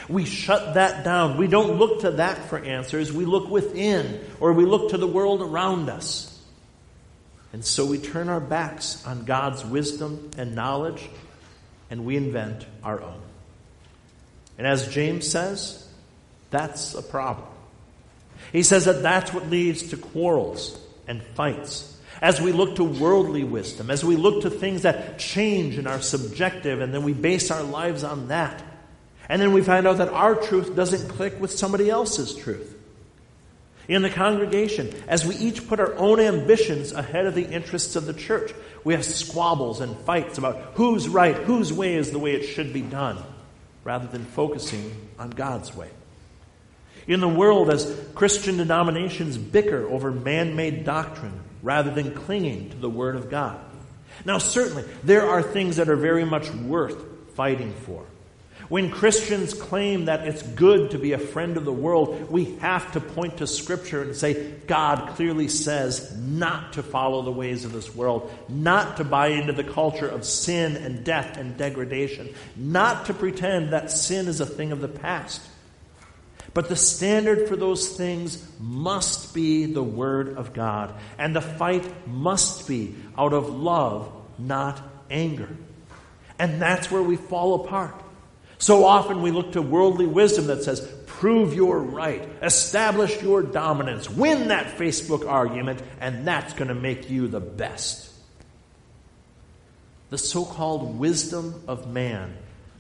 We 0.09 0.27
shut 0.27 0.75
that 0.75 1.03
down. 1.03 1.39
We 1.39 1.47
don't 1.47 1.79
look 1.79 2.03
to 2.03 2.13
that 2.13 2.51
for 2.51 2.59
answers. 2.59 3.11
We 3.11 3.25
look 3.25 3.49
within 3.49 4.21
or 4.39 4.53
we 4.53 4.67
look 4.67 4.91
to 4.91 4.99
the 4.99 5.07
world 5.07 5.41
around 5.41 5.89
us. 5.89 6.31
And 7.55 7.65
so 7.65 7.87
we 7.87 7.99
turn 7.99 8.29
our 8.29 8.41
backs 8.41 9.05
on 9.07 9.25
God's 9.25 9.65
wisdom 9.65 10.31
and 10.37 10.55
knowledge 10.55 11.09
and 11.89 12.05
we 12.05 12.17
invent 12.17 12.67
our 12.83 13.01
own. 13.01 13.21
And 14.59 14.67
as 14.67 14.89
James 14.89 15.27
says, 15.27 15.89
that's 16.51 16.95
a 16.95 17.03
problem. 17.03 17.49
He 18.53 18.63
says 18.63 18.85
that 18.85 19.03
that's 19.03 19.33
what 19.33 19.49
leads 19.49 19.91
to 19.91 19.97
quarrels 19.97 20.79
and 21.09 21.23
fights. 21.23 21.94
As 22.23 22.41
we 22.41 22.53
look 22.53 22.77
to 22.77 22.85
worldly 22.85 23.45
wisdom, 23.45 23.91
as 23.91 24.05
we 24.05 24.17
look 24.17 24.43
to 24.43 24.51
things 24.51 24.83
that 24.83 25.19
change 25.19 25.79
and 25.79 25.89
are 25.89 26.01
subjective, 26.01 26.81
and 26.81 26.95
then 26.95 27.03
we 27.03 27.13
base 27.13 27.51
our 27.51 27.63
lives 27.63 28.05
on 28.05 28.29
that. 28.29 28.63
And 29.29 29.41
then 29.41 29.53
we 29.53 29.63
find 29.63 29.87
out 29.87 29.99
that 29.99 30.09
our 30.09 30.35
truth 30.35 30.77
doesn't 30.77 31.09
click 31.09 31.41
with 31.41 31.51
somebody 31.51 31.91
else's 31.91 32.35
truth. 32.37 32.79
In 33.87 34.03
the 34.03 34.11
congregation, 34.11 34.95
as 35.09 35.27
we 35.27 35.37
each 35.37 35.69
put 35.69 35.81
our 35.81 35.95
own 35.97 36.19
ambitions 36.19 36.93
ahead 36.93 37.27
of 37.27 37.35
the 37.35 37.45
interests 37.45 37.97
of 37.97 38.07
the 38.07 38.15
church, 38.15 38.53
we 38.83 38.95
have 38.95 39.05
squabbles 39.05 39.81
and 39.81 39.97
fights 40.01 40.39
about 40.39 40.73
who's 40.75 41.09
right, 41.09 41.35
whose 41.35 41.73
way 41.73 41.95
is 41.95 42.11
the 42.11 42.19
way 42.19 42.35
it 42.35 42.45
should 42.45 42.73
be 42.73 42.81
done, 42.81 43.19
rather 43.83 44.07
than 44.07 44.25
focusing 44.25 44.95
on 45.19 45.31
God's 45.31 45.75
way. 45.75 45.91
In 47.07 47.21
the 47.21 47.29
world, 47.29 47.71
as 47.71 47.95
Christian 48.15 48.57
denominations 48.57 49.37
bicker 49.37 49.87
over 49.89 50.11
man 50.11 50.57
made 50.57 50.85
doctrine 50.85 51.41
rather 51.63 51.91
than 51.91 52.15
clinging 52.15 52.71
to 52.71 52.77
the 52.77 52.91
Word 52.91 53.17
of 53.17 53.31
God. 53.31 53.59
Now, 54.25 54.39
certainly, 54.39 54.85
there 55.03 55.29
are 55.29 55.43
things 55.43 55.77
that 55.77 55.89
are 55.89 55.97
very 55.97 56.25
much 56.25 56.51
worth 56.51 57.03
fighting 57.35 57.73
for. 57.73 58.05
When 58.69 58.91
Christians 58.91 59.53
claim 59.53 60.07
that 60.07 60.27
it's 60.27 60.43
good 60.43 60.93
to 60.93 60.99
be 60.99 61.13
a 61.13 61.19
friend 61.19 61.59
of 61.59 61.67
the 61.67 61.73
world, 61.73 62.31
we 62.31 62.57
have 62.57 62.93
to 62.93 63.01
point 63.01 63.39
to 63.39 63.47
Scripture 63.47 64.03
and 64.03 64.17
say, 64.17 64.53
God 64.67 65.11
clearly 65.17 65.49
says 65.49 66.17
not 66.17 66.75
to 66.75 66.83
follow 66.83 67.21
the 67.23 67.31
ways 67.31 67.67
of 67.67 67.73
this 67.73 67.95
world, 67.95 68.33
not 68.49 68.97
to 68.97 69.05
buy 69.05 69.29
into 69.29 69.53
the 69.53 69.65
culture 69.65 70.09
of 70.09 70.25
sin 70.25 70.77
and 70.77 71.05
death 71.05 71.37
and 71.37 71.59
degradation, 71.59 72.35
not 72.57 73.07
to 73.07 73.15
pretend 73.15 73.75
that 73.75 73.91
sin 73.91 74.29
is 74.29 74.41
a 74.41 74.47
thing 74.47 74.73
of 74.73 74.81
the 74.81 74.89
past. 74.89 75.43
But 76.55 76.69
the 76.69 76.77
standard 76.77 77.49
for 77.49 77.57
those 77.57 77.89
things 77.89 78.43
must 78.61 79.35
be 79.35 79.67
the 79.67 79.83
Word 79.83 80.37
of 80.39 80.55
God, 80.55 80.95
and 81.19 81.35
the 81.35 81.41
fight 81.41 81.85
must 82.07 82.69
be 82.69 82.95
out 83.19 83.33
of 83.33 83.49
love, 83.49 84.13
not 84.39 84.81
anger. 85.11 85.49
And 86.39 86.63
that's 86.63 86.91
where 86.91 87.03
we 87.03 87.17
fall 87.17 87.65
apart. 87.65 88.01
So 88.59 88.85
often 88.85 89.21
we 89.21 89.33
look 89.33 89.53
to 89.53 89.63
worldly 89.63 90.07
wisdom 90.07 90.47
that 90.47 90.63
says, 90.63 90.81
prove 91.07 91.55
you're 91.55 91.79
right, 91.79 92.29
establish 92.41 93.21
your 93.21 93.43
dominance, 93.43 94.09
win 94.09 94.49
that 94.49 94.79
Facebook 94.79 95.29
argument, 95.29 95.83
and 96.01 96.27
that's 96.27 96.53
going 96.55 96.69
to 96.69 96.75
make 96.75 97.11
you 97.11 97.27
the 97.27 97.41
best. 97.41 98.13
The 100.11 100.19
so 100.19 100.45
called 100.45 100.99
wisdom 100.99 101.63
of 101.67 101.93
man 101.93 102.37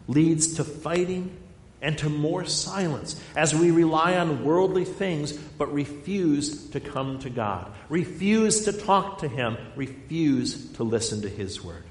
leads 0.06 0.54
to 0.54 0.64
fighting 0.64 1.36
and 1.84 1.98
to 1.98 2.08
more 2.08 2.46
silence 2.46 3.20
as 3.36 3.54
we 3.54 3.70
rely 3.70 4.16
on 4.16 4.42
worldly 4.42 4.86
things 4.86 5.32
but 5.32 5.72
refuse 5.72 6.70
to 6.70 6.80
come 6.80 7.18
to 7.18 7.28
God, 7.28 7.70
refuse 7.90 8.64
to 8.64 8.72
talk 8.72 9.18
to 9.18 9.28
Him, 9.28 9.58
refuse 9.76 10.72
to 10.72 10.82
listen 10.82 11.20
to 11.22 11.28
His 11.28 11.62
word. 11.62 11.84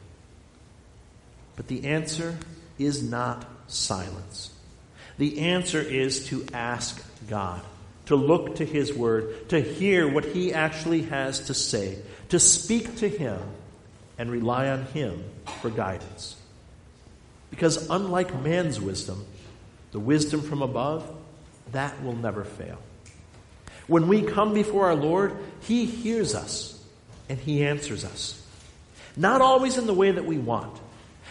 But 1.56 1.68
the 1.68 1.86
answer 1.86 2.36
is 2.80 3.08
not 3.08 3.46
silence. 3.68 4.52
The 5.20 5.42
answer 5.42 5.80
is 5.80 6.26
to 6.30 6.44
ask 6.52 7.00
God, 7.30 7.62
to 8.08 8.16
look 8.16 8.56
to 8.56 8.66
His 8.66 8.92
Word, 8.92 9.50
to 9.50 9.62
hear 9.62 10.12
what 10.12 10.26
He 10.26 10.54
actually 10.54 11.04
has 11.04 11.42
to 11.42 11.54
say, 11.54 12.00
to 12.30 12.40
speak 12.40 12.98
to 12.98 13.08
Him, 13.08 13.40
and 14.18 14.32
rely 14.32 14.70
on 14.70 14.86
Him 14.88 15.24
for 15.62 15.70
guidance. 15.70 16.36
Because 17.52 17.92
unlike 17.92 18.42
man's 18.42 18.82
wisdom, 18.82 19.24
the 19.94 20.00
wisdom 20.00 20.42
from 20.42 20.62
above, 20.62 21.10
that 21.72 22.04
will 22.04 22.16
never 22.16 22.44
fail. 22.44 22.78
When 23.88 24.10
we 24.10 24.22
come 24.22 24.54
before 24.54 24.88
our 24.88 24.96
Lord, 24.96 25.38
He 25.62 25.86
hears 25.86 26.36
us 26.36 26.84
and 27.30 27.40
He 27.40 27.66
answers 27.66 28.04
us. 28.04 28.40
Not 29.16 29.42
always 29.42 29.78
in 29.78 29.88
the 29.88 29.94
way 29.94 30.12
that 30.12 30.26
we 30.26 30.38
want, 30.38 30.78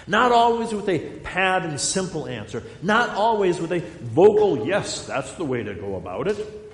not 0.07 0.33
always 0.33 0.73
with 0.73 0.89
a 0.89 0.99
pad 0.99 1.65
and 1.65 1.81
simple 1.81 2.27
answer. 2.27 2.65
Not 2.83 3.11
always 3.11 3.61
with 3.61 3.73
a 3.73 3.81
vocal, 3.81 4.67
yes, 4.67 5.07
that's 5.07 5.33
the 5.35 5.45
way 5.45 5.63
to 5.63 5.75
go 5.75 5.97
about 5.97 6.29
it. 6.29 6.71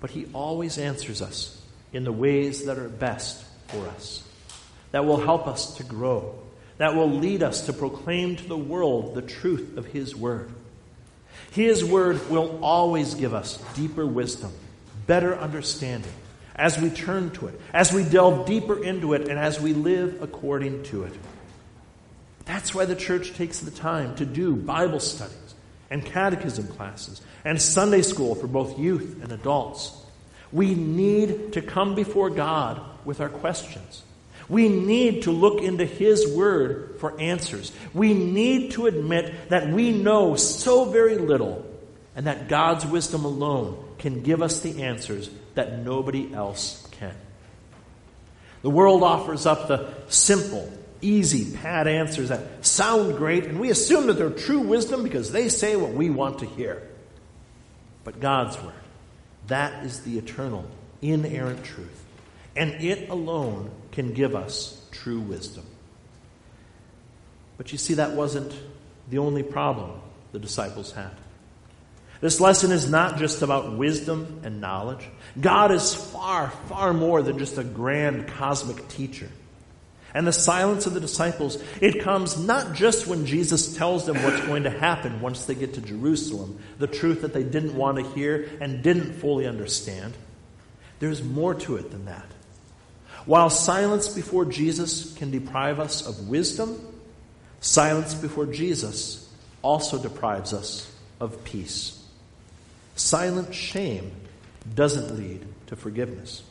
But 0.00 0.10
He 0.10 0.26
always 0.34 0.78
answers 0.78 1.22
us 1.22 1.60
in 1.92 2.04
the 2.04 2.12
ways 2.12 2.66
that 2.66 2.78
are 2.78 2.88
best 2.88 3.44
for 3.68 3.86
us, 3.88 4.22
that 4.90 5.06
will 5.06 5.20
help 5.20 5.46
us 5.46 5.76
to 5.76 5.84
grow, 5.84 6.38
that 6.76 6.94
will 6.94 7.10
lead 7.10 7.42
us 7.42 7.66
to 7.66 7.72
proclaim 7.72 8.36
to 8.36 8.46
the 8.46 8.56
world 8.56 9.14
the 9.14 9.22
truth 9.22 9.76
of 9.76 9.86
His 9.86 10.14
Word. 10.14 10.52
His 11.52 11.84
Word 11.84 12.30
will 12.30 12.58
always 12.62 13.14
give 13.14 13.34
us 13.34 13.58
deeper 13.74 14.06
wisdom, 14.06 14.52
better 15.06 15.36
understanding, 15.36 16.12
as 16.54 16.78
we 16.78 16.90
turn 16.90 17.30
to 17.32 17.46
it, 17.46 17.60
as 17.72 17.92
we 17.92 18.04
delve 18.04 18.46
deeper 18.46 18.82
into 18.82 19.14
it, 19.14 19.28
and 19.28 19.38
as 19.38 19.60
we 19.60 19.72
live 19.72 20.22
according 20.22 20.82
to 20.84 21.04
it. 21.04 21.12
That's 22.44 22.74
why 22.74 22.84
the 22.84 22.96
church 22.96 23.34
takes 23.34 23.60
the 23.60 23.70
time 23.70 24.14
to 24.16 24.24
do 24.24 24.56
Bible 24.56 25.00
studies 25.00 25.54
and 25.90 26.04
catechism 26.04 26.66
classes 26.68 27.20
and 27.44 27.60
Sunday 27.60 28.02
school 28.02 28.34
for 28.34 28.46
both 28.46 28.78
youth 28.78 29.22
and 29.22 29.32
adults. 29.32 29.94
We 30.52 30.74
need 30.74 31.52
to 31.54 31.62
come 31.62 31.94
before 31.94 32.30
God 32.30 32.80
with 33.04 33.20
our 33.20 33.28
questions. 33.28 34.02
We 34.48 34.68
need 34.68 35.24
to 35.24 35.30
look 35.30 35.62
into 35.62 35.84
His 35.84 36.26
Word 36.26 36.96
for 36.98 37.18
answers. 37.20 37.72
We 37.92 38.14
need 38.14 38.72
to 38.72 38.86
admit 38.86 39.50
that 39.50 39.68
we 39.68 39.92
know 39.92 40.36
so 40.36 40.86
very 40.86 41.18
little 41.18 41.64
and 42.16 42.26
that 42.26 42.48
God's 42.48 42.86
wisdom 42.86 43.24
alone 43.24 43.84
can 43.98 44.22
give 44.22 44.42
us 44.42 44.60
the 44.60 44.82
answers 44.82 45.30
that 45.54 45.78
nobody 45.80 46.32
else 46.32 46.86
can. 46.92 47.14
The 48.62 48.70
world 48.70 49.02
offers 49.02 49.46
up 49.46 49.68
the 49.68 49.88
simple 50.08 50.72
easy, 51.00 51.56
pat 51.56 51.86
answers 51.86 52.30
that 52.30 52.64
sound 52.64 53.16
great, 53.16 53.44
and 53.44 53.60
we 53.60 53.70
assume 53.70 54.06
that 54.08 54.14
they're 54.14 54.30
true 54.30 54.60
wisdom 54.60 55.02
because 55.02 55.30
they 55.30 55.48
say 55.48 55.76
what 55.76 55.92
we 55.92 56.10
want 56.10 56.40
to 56.40 56.46
hear. 56.46 56.82
But 58.04 58.20
God's 58.20 58.60
Word, 58.60 58.72
that 59.46 59.84
is 59.84 60.00
the 60.00 60.18
eternal, 60.18 60.64
inerrant 61.02 61.64
truth. 61.64 62.04
And 62.56 62.82
it 62.82 63.08
alone 63.08 63.70
can 63.92 64.12
give 64.12 64.34
us 64.34 64.84
true 64.90 65.20
wisdom. 65.20 65.64
But 67.56 67.72
you 67.72 67.78
see, 67.78 67.94
that 67.94 68.12
wasn't 68.12 68.52
the 69.10 69.18
only 69.18 69.42
problem 69.42 70.00
the 70.32 70.38
disciples 70.38 70.92
had. 70.92 71.10
This 72.20 72.40
lesson 72.40 72.72
is 72.72 72.90
not 72.90 73.18
just 73.18 73.42
about 73.42 73.76
wisdom 73.76 74.40
and 74.42 74.60
knowledge. 74.60 75.06
God 75.40 75.70
is 75.70 75.94
far, 75.94 76.50
far 76.68 76.92
more 76.92 77.22
than 77.22 77.38
just 77.38 77.58
a 77.58 77.64
grand 77.64 78.26
cosmic 78.28 78.88
teacher. 78.88 79.28
And 80.14 80.26
the 80.26 80.32
silence 80.32 80.86
of 80.86 80.94
the 80.94 81.00
disciples, 81.00 81.62
it 81.80 82.02
comes 82.02 82.38
not 82.38 82.74
just 82.74 83.06
when 83.06 83.26
Jesus 83.26 83.76
tells 83.76 84.06
them 84.06 84.20
what's 84.22 84.40
going 84.46 84.64
to 84.64 84.70
happen 84.70 85.20
once 85.20 85.44
they 85.44 85.54
get 85.54 85.74
to 85.74 85.80
Jerusalem, 85.80 86.58
the 86.78 86.86
truth 86.86 87.22
that 87.22 87.34
they 87.34 87.44
didn't 87.44 87.76
want 87.76 87.98
to 87.98 88.10
hear 88.14 88.48
and 88.60 88.82
didn't 88.82 89.12
fully 89.14 89.46
understand. 89.46 90.14
There's 90.98 91.22
more 91.22 91.54
to 91.54 91.76
it 91.76 91.90
than 91.90 92.06
that. 92.06 92.26
While 93.28 93.50
silence 93.50 94.08
before 94.08 94.46
Jesus 94.46 95.12
can 95.18 95.30
deprive 95.30 95.80
us 95.80 96.06
of 96.06 96.30
wisdom, 96.30 96.80
silence 97.60 98.14
before 98.14 98.46
Jesus 98.46 99.30
also 99.60 99.98
deprives 99.98 100.54
us 100.54 100.90
of 101.20 101.44
peace. 101.44 102.02
Silent 102.96 103.54
shame 103.54 104.12
doesn't 104.74 105.18
lead 105.18 105.44
to 105.66 105.76
forgiveness. 105.76 106.42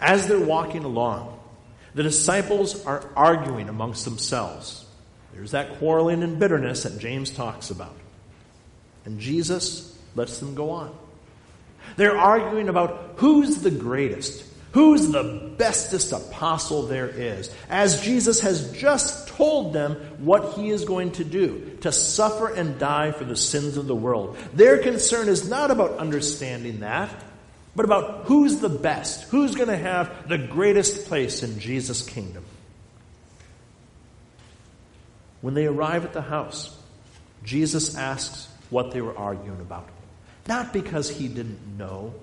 As 0.00 0.28
they're 0.28 0.38
walking 0.38 0.84
along, 0.84 1.36
the 1.92 2.04
disciples 2.04 2.86
are 2.86 3.10
arguing 3.16 3.68
amongst 3.68 4.04
themselves. 4.04 4.86
There's 5.34 5.50
that 5.50 5.80
quarreling 5.80 6.22
and 6.22 6.38
bitterness 6.38 6.84
that 6.84 7.00
James 7.00 7.32
talks 7.32 7.70
about. 7.70 7.96
And 9.04 9.18
Jesus 9.18 9.98
lets 10.14 10.38
them 10.38 10.54
go 10.54 10.70
on. 10.70 10.96
They're 11.96 12.16
arguing 12.16 12.68
about 12.68 13.14
who's 13.16 13.56
the 13.56 13.72
greatest, 13.72 14.44
who's 14.72 15.08
the 15.08 15.54
bestest 15.56 16.12
apostle 16.12 16.84
there 16.86 17.08
is, 17.08 17.54
as 17.68 18.00
Jesus 18.02 18.40
has 18.40 18.72
just 18.72 19.28
told 19.28 19.72
them 19.72 19.94
what 20.18 20.54
he 20.54 20.70
is 20.70 20.84
going 20.84 21.12
to 21.12 21.24
do 21.24 21.78
to 21.82 21.92
suffer 21.92 22.48
and 22.48 22.78
die 22.78 23.12
for 23.12 23.24
the 23.24 23.36
sins 23.36 23.76
of 23.76 23.86
the 23.86 23.94
world. 23.94 24.36
Their 24.54 24.78
concern 24.78 25.28
is 25.28 25.48
not 25.48 25.70
about 25.70 25.98
understanding 25.98 26.80
that, 26.80 27.10
but 27.74 27.84
about 27.84 28.24
who's 28.24 28.58
the 28.58 28.68
best, 28.68 29.24
who's 29.24 29.54
going 29.54 29.68
to 29.68 29.76
have 29.76 30.28
the 30.28 30.38
greatest 30.38 31.06
place 31.06 31.42
in 31.42 31.58
Jesus' 31.58 32.02
kingdom. 32.02 32.44
When 35.40 35.54
they 35.54 35.66
arrive 35.66 36.04
at 36.04 36.12
the 36.12 36.22
house, 36.22 36.76
Jesus 37.44 37.96
asks 37.96 38.48
what 38.70 38.92
they 38.92 39.00
were 39.00 39.16
arguing 39.16 39.60
about. 39.60 39.88
Not 40.46 40.72
because 40.72 41.10
he 41.10 41.28
didn't 41.28 41.78
know, 41.78 42.14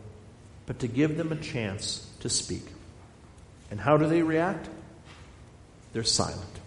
but 0.70 0.78
to 0.78 0.88
give 0.88 1.18
them 1.18 1.32
a 1.32 1.36
chance 1.36 2.08
to 2.20 2.30
speak. 2.30 2.62
And 3.72 3.80
how 3.80 3.98
do 3.98 4.06
they 4.06 4.22
react? 4.22 4.70
They're 5.94 6.04
silent. 6.04 6.60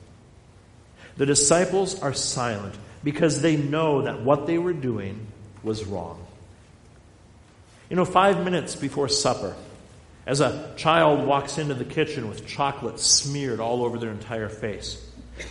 The 1.16 1.24
disciples 1.24 2.02
are 2.02 2.12
silent 2.12 2.74
because 3.04 3.42
they 3.42 3.56
know 3.56 4.02
that 4.02 4.20
what 4.20 4.48
they 4.48 4.58
were 4.58 4.72
doing 4.72 5.24
was 5.62 5.84
wrong. 5.84 6.26
You 7.90 7.94
know, 7.94 8.04
five 8.04 8.44
minutes 8.44 8.74
before 8.74 9.08
supper, 9.08 9.54
as 10.26 10.40
a 10.40 10.74
child 10.76 11.24
walks 11.24 11.58
into 11.58 11.74
the 11.74 11.84
kitchen 11.84 12.28
with 12.28 12.44
chocolate 12.44 12.98
smeared 12.98 13.60
all 13.60 13.84
over 13.84 13.98
their 13.98 14.10
entire 14.10 14.48
face, 14.48 15.00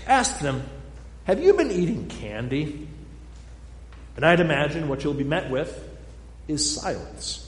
ask 0.06 0.42
them, 0.42 0.62
Have 1.24 1.42
you 1.42 1.54
been 1.54 1.72
eating 1.72 2.10
candy? 2.10 2.90
And 4.18 4.26
I'd 4.26 4.42
imagine 4.42 4.90
what 4.90 5.06
you'll 5.06 5.14
be 5.14 5.24
met 5.24 5.50
with 5.50 5.88
is 6.50 6.76
silence. 6.76 7.48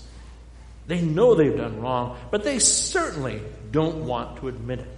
They 0.88 1.02
know 1.02 1.36
they've 1.36 1.56
done 1.56 1.82
wrong, 1.82 2.18
but 2.32 2.44
they 2.44 2.60
certainly 2.60 3.42
don't 3.72 4.06
want 4.06 4.38
to 4.38 4.48
admit 4.48 4.80
it. 4.80 4.98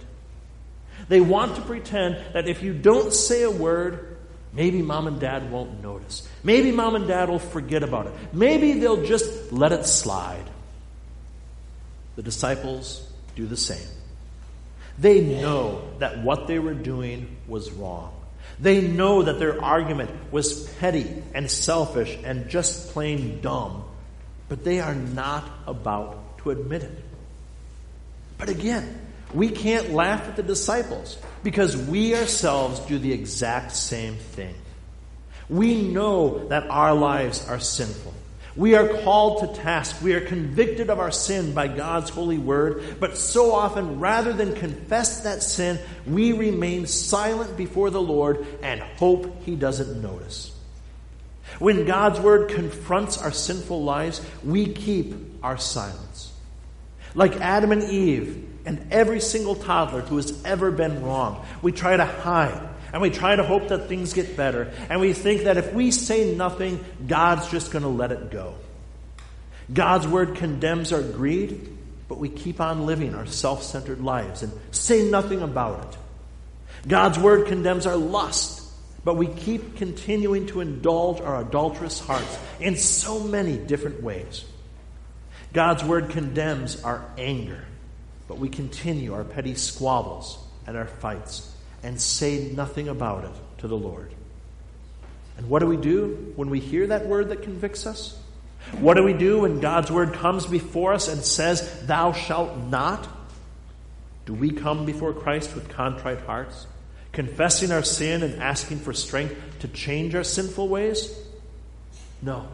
They 1.08 1.20
want 1.20 1.56
to 1.56 1.62
pretend 1.62 2.18
that 2.34 2.48
if 2.48 2.62
you 2.62 2.74
don't 2.74 3.12
say 3.12 3.42
a 3.42 3.50
word, 3.50 4.16
maybe 4.52 4.82
mom 4.82 5.06
and 5.06 5.20
dad 5.20 5.50
won't 5.50 5.82
notice. 5.82 6.26
Maybe 6.42 6.72
mom 6.72 6.96
and 6.96 7.06
dad 7.06 7.28
will 7.28 7.38
forget 7.38 7.82
about 7.82 8.06
it. 8.06 8.14
Maybe 8.32 8.74
they'll 8.74 9.04
just 9.04 9.52
let 9.52 9.72
it 9.72 9.86
slide. 9.86 10.44
The 12.16 12.22
disciples 12.22 13.08
do 13.36 13.46
the 13.46 13.56
same. 13.56 13.86
They 14.98 15.20
know 15.20 15.82
that 15.98 16.22
what 16.22 16.46
they 16.46 16.58
were 16.58 16.74
doing 16.74 17.36
was 17.46 17.70
wrong. 17.70 18.12
They 18.58 18.80
know 18.80 19.22
that 19.24 19.38
their 19.38 19.62
argument 19.62 20.10
was 20.32 20.66
petty 20.74 21.22
and 21.34 21.50
selfish 21.50 22.16
and 22.24 22.48
just 22.48 22.90
plain 22.92 23.40
dumb, 23.42 23.84
but 24.48 24.64
they 24.64 24.80
are 24.80 24.94
not 24.94 25.48
about 25.66 26.38
to 26.38 26.50
admit 26.50 26.82
it. 26.82 27.04
But 28.38 28.48
again, 28.48 29.00
we 29.34 29.48
can't 29.50 29.92
laugh 29.92 30.28
at 30.28 30.36
the 30.36 30.42
disciples 30.42 31.18
because 31.42 31.76
we 31.76 32.14
ourselves 32.14 32.80
do 32.80 32.98
the 32.98 33.12
exact 33.12 33.72
same 33.72 34.16
thing. 34.16 34.54
We 35.48 35.82
know 35.82 36.48
that 36.48 36.68
our 36.70 36.94
lives 36.94 37.46
are 37.48 37.60
sinful. 37.60 38.14
We 38.56 38.74
are 38.74 38.88
called 39.02 39.40
to 39.40 39.60
task. 39.60 40.00
We 40.00 40.14
are 40.14 40.22
convicted 40.22 40.88
of 40.88 40.98
our 40.98 41.10
sin 41.10 41.52
by 41.52 41.68
God's 41.68 42.08
holy 42.08 42.38
word, 42.38 42.96
but 42.98 43.18
so 43.18 43.52
often, 43.52 44.00
rather 44.00 44.32
than 44.32 44.54
confess 44.54 45.20
that 45.20 45.42
sin, 45.42 45.78
we 46.06 46.32
remain 46.32 46.86
silent 46.86 47.56
before 47.56 47.90
the 47.90 48.00
Lord 48.00 48.46
and 48.62 48.80
hope 48.80 49.42
He 49.44 49.56
doesn't 49.56 50.00
notice. 50.00 50.55
When 51.58 51.84
God's 51.84 52.20
word 52.20 52.50
confronts 52.50 53.18
our 53.18 53.32
sinful 53.32 53.82
lives, 53.82 54.20
we 54.44 54.72
keep 54.72 55.14
our 55.42 55.58
silence. 55.58 56.32
Like 57.14 57.40
Adam 57.40 57.72
and 57.72 57.82
Eve, 57.84 58.46
and 58.66 58.88
every 58.90 59.20
single 59.20 59.54
toddler 59.54 60.02
who 60.02 60.16
has 60.16 60.42
ever 60.44 60.70
been 60.70 61.02
wrong. 61.02 61.46
We 61.62 61.72
try 61.72 61.96
to 61.96 62.04
hide 62.04 62.68
and 62.92 63.00
we 63.00 63.10
try 63.10 63.36
to 63.36 63.44
hope 63.44 63.68
that 63.68 63.88
things 63.88 64.12
get 64.12 64.36
better. 64.36 64.72
And 64.90 65.00
we 65.00 65.12
think 65.12 65.44
that 65.44 65.56
if 65.56 65.72
we 65.72 65.90
say 65.90 66.34
nothing, 66.34 66.84
God's 67.06 67.48
just 67.50 67.70
going 67.70 67.82
to 67.82 67.88
let 67.88 68.12
it 68.12 68.30
go. 68.30 68.54
God's 69.72 70.06
word 70.06 70.36
condemns 70.36 70.92
our 70.92 71.02
greed, 71.02 71.76
but 72.08 72.18
we 72.18 72.28
keep 72.28 72.60
on 72.60 72.86
living 72.86 73.14
our 73.14 73.26
self 73.26 73.62
centered 73.62 74.00
lives 74.00 74.42
and 74.42 74.52
say 74.70 75.08
nothing 75.10 75.42
about 75.42 75.84
it. 75.92 76.88
God's 76.88 77.18
word 77.18 77.48
condemns 77.48 77.86
our 77.86 77.96
lust, 77.96 78.55
but 79.06 79.16
we 79.16 79.28
keep 79.28 79.76
continuing 79.76 80.48
to 80.48 80.60
indulge 80.60 81.20
our 81.20 81.40
adulterous 81.40 82.00
hearts 82.00 82.40
in 82.58 82.74
so 82.74 83.20
many 83.20 83.56
different 83.56 84.02
ways. 84.02 84.44
God's 85.52 85.84
word 85.84 86.10
condemns 86.10 86.82
our 86.82 87.04
anger, 87.16 87.64
but 88.26 88.38
we 88.38 88.48
continue 88.48 89.14
our 89.14 89.22
petty 89.22 89.54
squabbles 89.54 90.44
and 90.66 90.76
our 90.76 90.88
fights 90.88 91.48
and 91.84 92.00
say 92.00 92.50
nothing 92.52 92.88
about 92.88 93.22
it 93.22 93.30
to 93.58 93.68
the 93.68 93.76
Lord. 93.76 94.12
And 95.36 95.48
what 95.48 95.60
do 95.60 95.66
we 95.66 95.76
do 95.76 96.32
when 96.34 96.50
we 96.50 96.58
hear 96.58 96.88
that 96.88 97.06
word 97.06 97.28
that 97.28 97.44
convicts 97.44 97.86
us? 97.86 98.18
What 98.80 98.94
do 98.94 99.04
we 99.04 99.12
do 99.12 99.42
when 99.42 99.60
God's 99.60 99.88
word 99.88 100.14
comes 100.14 100.46
before 100.46 100.94
us 100.94 101.06
and 101.06 101.22
says, 101.22 101.86
Thou 101.86 102.10
shalt 102.10 102.56
not? 102.56 103.06
Do 104.24 104.34
we 104.34 104.50
come 104.50 104.84
before 104.84 105.12
Christ 105.12 105.54
with 105.54 105.68
contrite 105.68 106.22
hearts, 106.22 106.66
confessing 107.16 107.72
our 107.72 107.82
sin 107.82 108.22
and 108.22 108.42
asking 108.42 108.78
for 108.78 108.92
strength 108.92 109.34
to 109.60 109.68
change 109.68 110.14
our 110.14 110.22
sinful 110.22 110.68
ways? 110.68 111.18
No. 112.20 112.46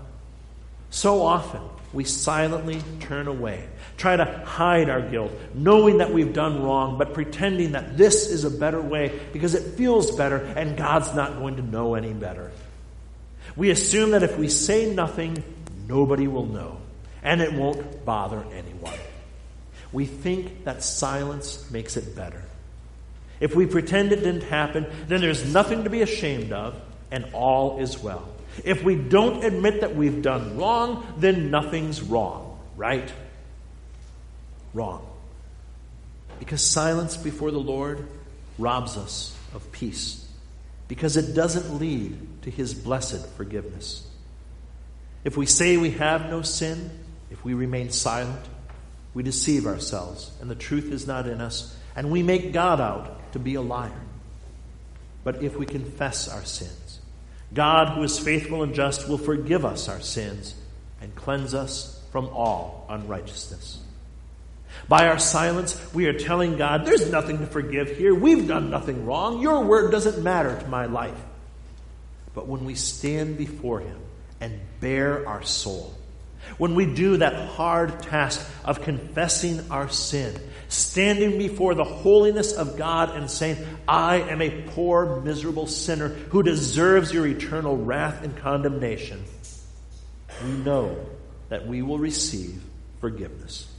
So 0.91 1.23
often, 1.23 1.63
we 1.93 2.05
silently 2.05 2.81
turn 3.01 3.27
away, 3.27 3.69
try 3.97 4.15
to 4.15 4.25
hide 4.25 4.89
our 4.89 5.03
guilt, 5.03 5.33
knowing 5.53 5.99
that 5.99 6.15
we've 6.15 6.33
done 6.33 6.63
wrong, 6.63 6.97
but 6.97 7.13
pretending 7.13 7.73
that 7.73 7.97
this 7.97 8.29
is 8.29 8.45
a 8.45 8.51
better 8.51 8.81
way 8.81 9.21
because 9.33 9.57
it 9.57 9.75
feels 9.75 10.13
better 10.13 10.37
and 10.37 10.77
God's 10.77 11.13
not 11.13 11.41
going 11.41 11.57
to 11.57 11.63
know 11.63 11.97
any 11.97 12.13
better. 12.13 12.53
We 13.57 13.71
assume 13.71 14.13
that 14.13 14.23
if 14.23 14.39
we 14.39 14.49
say 14.49 14.95
nothing, 14.95 15.43
nobody 15.89 16.29
will 16.29 16.47
know, 16.47 16.79
and 17.25 17.41
it 17.41 17.53
won't 17.53 18.05
bother 18.05 18.45
anyone. 18.55 18.99
We 19.93 20.07
think 20.07 20.65
that 20.65 20.85
silence 20.85 21.69
makes 21.73 21.97
it 21.97 22.15
better. 22.15 22.45
If 23.43 23.57
we 23.57 23.67
pretend 23.67 24.13
it 24.13 24.23
didn't 24.23 24.45
happen, 24.45 24.87
then 25.09 25.21
there's 25.21 25.53
nothing 25.53 25.83
to 25.83 25.91
be 25.91 26.01
ashamed 26.01 26.53
of, 26.53 26.81
and 27.11 27.27
all 27.33 27.81
is 27.81 27.99
well. 27.99 28.29
If 28.65 28.85
we 28.85 28.95
don't 28.95 29.43
admit 29.43 29.81
that 29.81 29.97
we've 29.97 30.23
done 30.23 30.57
wrong, 30.57 31.05
then 31.19 31.51
nothing's 31.51 32.01
wrong, 32.01 32.61
right? 32.77 33.13
Wrong. 34.73 35.05
Because 36.39 36.63
silence 36.63 37.17
before 37.17 37.51
the 37.51 37.59
Lord 37.59 38.07
robs 38.61 38.97
us 38.97 39.37
of 39.57 39.73
peace, 39.73 40.25
because 40.87 41.17
it 41.17 41.35
doesn't 41.35 41.81
lead 41.81 42.17
to 42.43 42.51
his 42.51 42.75
blessed 42.75 43.27
forgiveness. 43.31 44.07
If 45.25 45.37
we 45.37 45.47
say 45.47 45.79
we 45.79 45.91
have 45.91 46.31
no 46.31 46.43
sin, 46.43 46.93
if 47.33 47.45
we 47.45 47.55
remain 47.55 47.91
silent, 47.91 48.47
we 49.15 49.25
deceive 49.25 49.67
ourselves, 49.67 50.31
and 50.41 50.49
the 50.49 50.55
truth 50.55 50.93
is 50.93 51.09
not 51.09 51.27
in 51.27 51.41
us, 51.41 51.77
and 51.95 52.11
we 52.11 52.23
make 52.23 52.53
God 52.53 52.81
out 52.81 53.33
to 53.33 53.39
be 53.39 53.55
a 53.55 53.63
liar. 53.63 53.93
But 55.25 55.43
if 55.43 55.57
we 55.57 55.67
confess 55.67 56.29
our 56.29 56.45
sins, 56.45 57.01
God, 57.55 57.95
who 57.95 58.03
is 58.03 58.19
faithful 58.19 58.63
and 58.63 58.75
just, 58.75 59.09
will 59.09 59.19
forgive 59.19 59.65
us 59.65 59.89
our 59.89 60.01
sins 60.01 60.55
and 61.01 61.15
cleanse 61.15 61.55
us 61.55 62.03
from 62.11 62.29
all 62.29 62.87
unrighteousness. 62.89 63.79
By 64.89 65.09
our 65.09 65.19
silence, 65.19 65.81
we 65.93 66.07
are 66.07 66.19
telling 66.19 66.57
God, 66.57 66.87
there's 66.87 67.11
nothing 67.11 67.39
to 67.39 67.47
forgive 67.47 67.97
here. 67.97 68.15
We've 68.15 68.49
done 68.49 68.71
nothing 68.71 69.05
wrong. 69.05 69.41
Your 69.41 69.65
word 69.65 69.91
doesn't 69.91 70.23
matter 70.23 70.59
to 70.59 70.69
my 70.69 70.87
life. 70.87 71.19
But 72.35 72.49
when 72.49 72.65
we 72.65 72.75
stand 72.75 73.37
before 73.37 73.81
Him 73.81 73.99
and 74.41 74.61
bare 74.81 75.29
our 75.29 75.43
soul, 75.43 75.95
when 76.59 76.75
we 76.75 76.87
do 76.87 77.19
that 77.19 77.51
hard 77.51 78.03
task 78.03 78.49
of 78.65 78.83
confessing 78.83 79.71
our 79.71 79.89
sin, 79.89 80.35
standing 80.69 81.39
before 81.39 81.75
the 81.75 81.85
holiness 81.85 82.53
of 82.53 82.77
God 82.77 83.17
and 83.17 83.31
saying, 83.31 83.59
I 83.87 84.17
am 84.17 84.41
a 84.41 84.63
poor, 84.69 85.21
miserable 85.21 85.67
sinner 85.67 86.09
who 86.09 86.43
deserves 86.43 87.13
your 87.13 87.27
eternal 87.27 87.77
wrath 87.77 88.23
and 88.23 88.37
condemnation, 88.37 89.25
we 90.45 90.51
know 90.51 90.97
that 91.49 91.67
we 91.67 91.83
will 91.83 91.99
receive 91.99 92.63
forgiveness. 93.01 93.71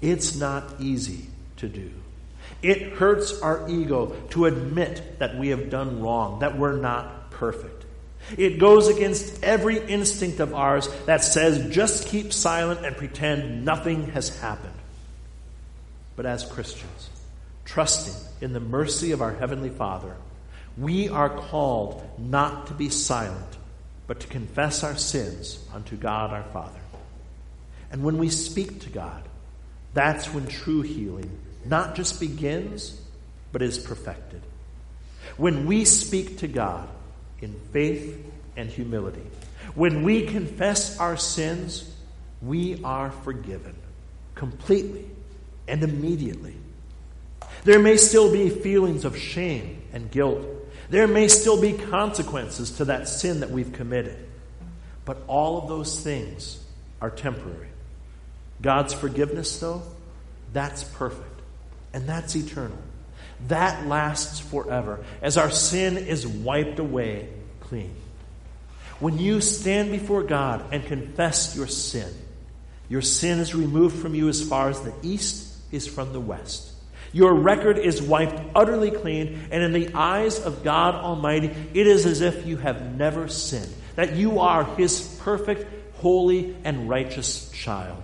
It's 0.00 0.36
not 0.36 0.80
easy 0.80 1.26
to 1.58 1.68
do. 1.68 1.90
It 2.62 2.94
hurts 2.94 3.40
our 3.40 3.68
ego 3.68 4.14
to 4.30 4.46
admit 4.46 5.18
that 5.18 5.36
we 5.36 5.48
have 5.48 5.70
done 5.70 6.00
wrong, 6.00 6.40
that 6.40 6.58
we're 6.58 6.76
not 6.76 7.30
perfect. 7.30 7.85
It 8.36 8.58
goes 8.58 8.88
against 8.88 9.42
every 9.44 9.78
instinct 9.78 10.40
of 10.40 10.54
ours 10.54 10.88
that 11.06 11.22
says 11.22 11.72
just 11.74 12.08
keep 12.08 12.32
silent 12.32 12.84
and 12.84 12.96
pretend 12.96 13.64
nothing 13.64 14.10
has 14.10 14.40
happened. 14.40 14.74
But 16.16 16.26
as 16.26 16.44
Christians, 16.44 17.10
trusting 17.64 18.14
in 18.40 18.52
the 18.52 18.60
mercy 18.60 19.12
of 19.12 19.22
our 19.22 19.32
Heavenly 19.32 19.70
Father, 19.70 20.16
we 20.76 21.08
are 21.08 21.30
called 21.30 22.04
not 22.18 22.68
to 22.68 22.74
be 22.74 22.88
silent, 22.88 23.56
but 24.06 24.20
to 24.20 24.26
confess 24.26 24.82
our 24.82 24.96
sins 24.96 25.64
unto 25.72 25.96
God 25.96 26.32
our 26.32 26.44
Father. 26.44 26.80
And 27.90 28.02
when 28.02 28.18
we 28.18 28.28
speak 28.28 28.80
to 28.80 28.90
God, 28.90 29.22
that's 29.94 30.32
when 30.32 30.46
true 30.46 30.82
healing 30.82 31.30
not 31.64 31.94
just 31.94 32.20
begins, 32.20 33.00
but 33.52 33.62
is 33.62 33.78
perfected. 33.78 34.42
When 35.36 35.66
we 35.66 35.84
speak 35.84 36.38
to 36.38 36.48
God 36.48 36.88
in 37.40 37.54
faith 37.72 38.24
and 38.56 38.68
humility, 38.68 39.26
when 39.74 40.02
we 40.02 40.26
confess 40.26 40.98
our 40.98 41.16
sins, 41.16 41.92
we 42.42 42.82
are 42.84 43.10
forgiven 43.10 43.74
completely 44.34 45.10
and 45.66 45.82
immediately. 45.82 46.54
There 47.64 47.80
may 47.80 47.96
still 47.96 48.30
be 48.32 48.48
feelings 48.48 49.04
of 49.04 49.16
shame 49.16 49.82
and 49.92 50.10
guilt. 50.10 50.46
There 50.88 51.08
may 51.08 51.26
still 51.26 51.60
be 51.60 51.72
consequences 51.72 52.72
to 52.72 52.84
that 52.86 53.08
sin 53.08 53.40
that 53.40 53.50
we've 53.50 53.72
committed. 53.72 54.16
But 55.04 55.22
all 55.26 55.58
of 55.58 55.68
those 55.68 56.00
things 56.00 56.62
are 57.00 57.10
temporary. 57.10 57.68
God's 58.62 58.94
forgiveness, 58.94 59.58
though, 59.58 59.82
that's 60.52 60.84
perfect. 60.84 61.40
And 61.92 62.08
that's 62.08 62.36
eternal. 62.36 62.78
That 63.48 63.86
lasts 63.86 64.40
forever 64.40 65.04
as 65.22 65.36
our 65.36 65.50
sin 65.50 65.98
is 65.98 66.26
wiped 66.26 66.78
away 66.78 67.28
clean. 67.60 67.94
When 68.98 69.18
you 69.18 69.40
stand 69.40 69.90
before 69.90 70.22
God 70.22 70.64
and 70.72 70.84
confess 70.84 71.54
your 71.54 71.66
sin, 71.66 72.12
your 72.88 73.02
sin 73.02 73.40
is 73.40 73.54
removed 73.54 73.98
from 73.98 74.14
you 74.14 74.28
as 74.28 74.46
far 74.46 74.70
as 74.70 74.80
the 74.80 74.94
east 75.02 75.54
is 75.70 75.86
from 75.86 76.12
the 76.12 76.20
west. 76.20 76.72
Your 77.12 77.34
record 77.34 77.78
is 77.78 78.02
wiped 78.02 78.40
utterly 78.54 78.90
clean, 78.90 79.48
and 79.50 79.62
in 79.62 79.72
the 79.72 79.94
eyes 79.94 80.38
of 80.38 80.64
God 80.64 80.94
Almighty, 80.94 81.54
it 81.74 81.86
is 81.86 82.06
as 82.06 82.20
if 82.20 82.46
you 82.46 82.56
have 82.56 82.96
never 82.96 83.28
sinned, 83.28 83.72
that 83.96 84.16
you 84.16 84.40
are 84.40 84.64
His 84.76 85.18
perfect, 85.22 85.66
holy, 85.96 86.56
and 86.64 86.88
righteous 86.88 87.50
child. 87.50 88.02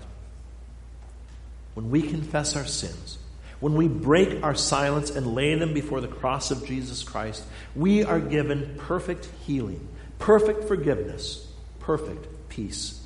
When 1.74 1.90
we 1.90 2.02
confess 2.02 2.56
our 2.56 2.66
sins, 2.66 3.18
when 3.62 3.76
we 3.76 3.86
break 3.86 4.42
our 4.42 4.56
silence 4.56 5.10
and 5.10 5.36
lay 5.36 5.54
them 5.54 5.72
before 5.72 6.00
the 6.00 6.08
cross 6.08 6.50
of 6.50 6.66
Jesus 6.66 7.04
Christ, 7.04 7.44
we 7.76 8.02
are 8.02 8.18
given 8.18 8.74
perfect 8.76 9.28
healing, 9.46 9.86
perfect 10.18 10.64
forgiveness, 10.64 11.46
perfect 11.78 12.26
peace. 12.48 13.00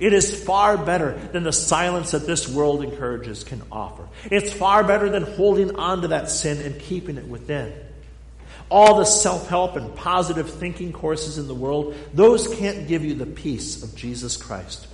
It 0.00 0.12
is 0.12 0.42
far 0.42 0.76
better 0.76 1.16
than 1.30 1.44
the 1.44 1.52
silence 1.52 2.10
that 2.10 2.26
this 2.26 2.48
world 2.48 2.82
encourages 2.82 3.44
can 3.44 3.62
offer. 3.70 4.08
It's 4.28 4.52
far 4.52 4.82
better 4.82 5.08
than 5.08 5.22
holding 5.22 5.76
on 5.76 6.02
to 6.02 6.08
that 6.08 6.30
sin 6.30 6.60
and 6.66 6.80
keeping 6.80 7.16
it 7.16 7.28
within. 7.28 7.72
All 8.68 8.98
the 8.98 9.04
self 9.04 9.48
help 9.48 9.76
and 9.76 9.94
positive 9.94 10.50
thinking 10.50 10.92
courses 10.92 11.38
in 11.38 11.46
the 11.46 11.54
world, 11.54 11.94
those 12.12 12.52
can't 12.56 12.88
give 12.88 13.04
you 13.04 13.14
the 13.14 13.24
peace 13.24 13.84
of 13.84 13.94
Jesus 13.94 14.36
Christ. 14.36 14.88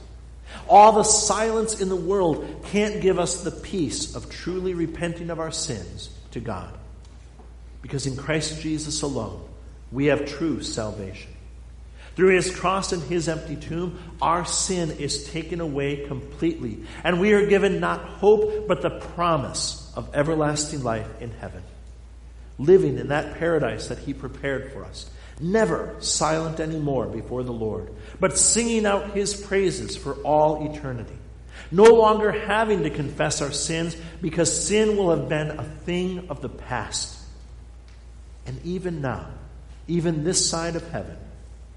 All 0.69 0.93
the 0.93 1.03
silence 1.03 1.81
in 1.81 1.89
the 1.89 1.97
world 1.97 2.65
can't 2.67 3.01
give 3.01 3.19
us 3.19 3.43
the 3.43 3.51
peace 3.51 4.15
of 4.15 4.31
truly 4.31 4.75
repenting 4.75 5.31
of 5.31 5.41
our 5.41 5.53
sins 5.53 6.11
to 6.33 6.41
God. 6.41 6.73
Because 7.83 8.07
in 8.07 8.17
Christ 8.17 8.61
Jesus 8.61 9.03
alone, 9.03 9.47
we 9.91 10.07
have 10.07 10.27
true 10.27 10.63
salvation. 10.63 11.31
Through 12.15 12.35
his 12.35 12.55
cross 12.55 12.93
and 12.93 13.03
his 13.03 13.29
empty 13.29 13.57
tomb, 13.57 13.99
our 14.21 14.45
sin 14.45 14.91
is 14.93 15.31
taken 15.31 15.61
away 15.61 16.07
completely, 16.07 16.85
and 17.05 17.21
we 17.21 17.33
are 17.33 17.47
given 17.47 17.81
not 17.81 18.01
hope, 18.01 18.69
but 18.69 18.83
the 18.83 18.91
promise 18.91 19.91
of 19.97 20.15
everlasting 20.15 20.83
life 20.83 21.09
in 21.21 21.31
heaven. 21.31 21.63
Living 22.59 22.99
in 22.99 23.09
that 23.09 23.39
paradise 23.39 23.89
that 23.89 23.99
he 23.99 24.13
prepared 24.13 24.73
for 24.73 24.85
us, 24.85 25.11
never 25.43 25.97
silent 25.99 26.61
anymore 26.61 27.07
before 27.07 27.43
the 27.43 27.53
Lord, 27.53 27.93
but 28.21 28.39
singing 28.39 28.87
out 28.87 29.13
his 29.13 29.35
praises 29.35 29.97
for 29.97 30.15
all 30.23 30.71
eternity. 30.71 31.17
No 31.71 31.85
longer 31.85 32.33
having 32.33 32.83
to 32.83 32.91
confess 32.91 33.43
our 33.43 33.53
sins 33.53 33.97
because 34.21 34.67
sin 34.67 34.97
will 34.97 35.11
have 35.11 35.29
been 35.29 35.51
a 35.51 35.65
thing 35.65 36.29
of 36.29 36.41
the 36.41 36.49
past. 36.49 37.19
And 38.47 38.61
even 38.65 39.01
now, 39.01 39.29
even 39.89 40.25
this 40.25 40.49
side 40.49 40.77
of 40.77 40.89
heaven, 40.91 41.17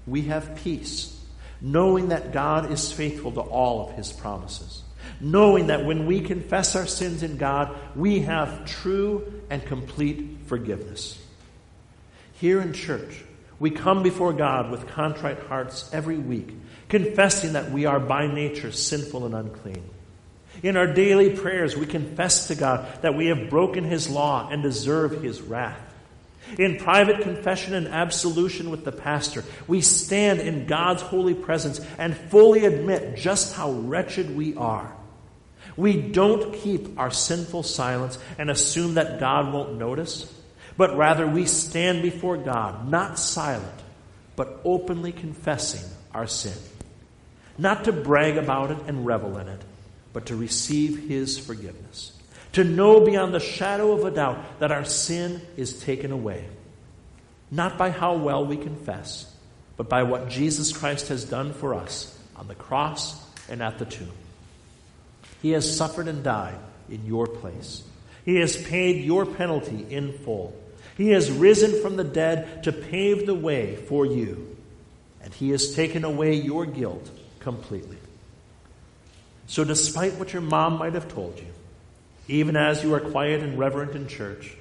we 0.06 0.22
have 0.22 0.56
peace, 0.56 1.18
knowing 1.60 2.08
that 2.08 2.32
God 2.32 2.70
is 2.70 2.92
faithful 2.92 3.32
to 3.32 3.40
all 3.40 3.88
of 3.88 3.96
his 3.96 4.12
promises. 4.12 4.82
Knowing 5.20 5.68
that 5.68 5.84
when 5.84 6.06
we 6.06 6.20
confess 6.20 6.74
our 6.76 6.86
sins 6.86 7.22
in 7.22 7.36
God, 7.36 7.76
we 7.94 8.20
have 8.20 8.66
true 8.66 9.42
and 9.48 9.64
complete 9.64 10.38
forgiveness. 10.46 11.18
Here 12.34 12.60
in 12.60 12.72
church, 12.72 13.24
we 13.58 13.70
come 13.70 14.02
before 14.02 14.32
God 14.32 14.70
with 14.70 14.88
contrite 14.88 15.40
hearts 15.40 15.90
every 15.92 16.18
week, 16.18 16.54
confessing 16.88 17.54
that 17.54 17.70
we 17.70 17.86
are 17.86 18.00
by 18.00 18.26
nature 18.26 18.72
sinful 18.72 19.24
and 19.26 19.34
unclean. 19.34 19.82
In 20.62 20.76
our 20.76 20.86
daily 20.86 21.30
prayers, 21.30 21.76
we 21.76 21.86
confess 21.86 22.48
to 22.48 22.54
God 22.54 22.86
that 23.02 23.14
we 23.14 23.26
have 23.26 23.50
broken 23.50 23.84
His 23.84 24.08
law 24.08 24.48
and 24.50 24.62
deserve 24.62 25.22
His 25.22 25.40
wrath. 25.40 25.80
In 26.58 26.76
private 26.76 27.22
confession 27.22 27.74
and 27.74 27.88
absolution 27.88 28.70
with 28.70 28.84
the 28.84 28.92
pastor, 28.92 29.44
we 29.66 29.80
stand 29.80 30.40
in 30.40 30.66
God's 30.66 31.02
holy 31.02 31.34
presence 31.34 31.80
and 31.98 32.16
fully 32.16 32.64
admit 32.64 33.16
just 33.16 33.54
how 33.54 33.72
wretched 33.72 34.36
we 34.36 34.54
are. 34.54 34.94
We 35.76 36.00
don't 36.00 36.54
keep 36.54 36.98
our 36.98 37.10
sinful 37.10 37.64
silence 37.64 38.18
and 38.38 38.50
assume 38.50 38.94
that 38.94 39.20
God 39.20 39.52
won't 39.52 39.78
notice, 39.78 40.32
but 40.76 40.96
rather 40.96 41.26
we 41.26 41.46
stand 41.46 42.02
before 42.02 42.36
God, 42.36 42.88
not 42.88 43.18
silent, 43.18 43.80
but 44.34 44.60
openly 44.64 45.12
confessing 45.12 45.88
our 46.12 46.26
sin. 46.26 46.56
Not 47.58 47.84
to 47.84 47.92
brag 47.92 48.36
about 48.36 48.70
it 48.70 48.78
and 48.86 49.06
revel 49.06 49.38
in 49.38 49.48
it, 49.48 49.62
but 50.12 50.26
to 50.26 50.36
receive 50.36 51.08
His 51.08 51.38
forgiveness 51.38 52.12
to 52.56 52.64
know 52.64 53.00
beyond 53.00 53.34
the 53.34 53.38
shadow 53.38 53.92
of 53.92 54.06
a 54.06 54.10
doubt 54.10 54.60
that 54.60 54.72
our 54.72 54.86
sin 54.86 55.42
is 55.58 55.78
taken 55.82 56.10
away. 56.10 56.48
Not 57.50 57.76
by 57.76 57.90
how 57.90 58.16
well 58.16 58.46
we 58.46 58.56
confess, 58.56 59.30
but 59.76 59.90
by 59.90 60.04
what 60.04 60.30
Jesus 60.30 60.72
Christ 60.74 61.08
has 61.08 61.26
done 61.26 61.52
for 61.52 61.74
us 61.74 62.18
on 62.34 62.48
the 62.48 62.54
cross 62.54 63.22
and 63.50 63.62
at 63.62 63.78
the 63.78 63.84
tomb. 63.84 64.10
He 65.42 65.50
has 65.50 65.76
suffered 65.76 66.08
and 66.08 66.24
died 66.24 66.58
in 66.88 67.04
your 67.04 67.26
place. 67.26 67.82
He 68.24 68.36
has 68.36 68.56
paid 68.56 69.04
your 69.04 69.26
penalty 69.26 69.84
in 69.90 70.14
full. 70.14 70.56
He 70.96 71.10
has 71.10 71.30
risen 71.30 71.80
from 71.82 71.96
the 71.96 72.04
dead 72.04 72.64
to 72.64 72.72
pave 72.72 73.26
the 73.26 73.34
way 73.34 73.76
for 73.76 74.06
you. 74.06 74.56
And 75.22 75.32
He 75.34 75.50
has 75.50 75.74
taken 75.74 76.04
away 76.04 76.34
your 76.34 76.66
guilt 76.66 77.10
completely. 77.40 77.98
So, 79.46 79.62
despite 79.64 80.14
what 80.14 80.32
your 80.32 80.42
mom 80.42 80.78
might 80.78 80.94
have 80.94 81.12
told 81.12 81.38
you, 81.38 81.46
even 82.28 82.56
as 82.56 82.82
you 82.82 82.94
are 82.94 83.00
quiet 83.00 83.42
and 83.42 83.58
reverent 83.58 83.94
in 83.94 84.08
church, 84.08 84.56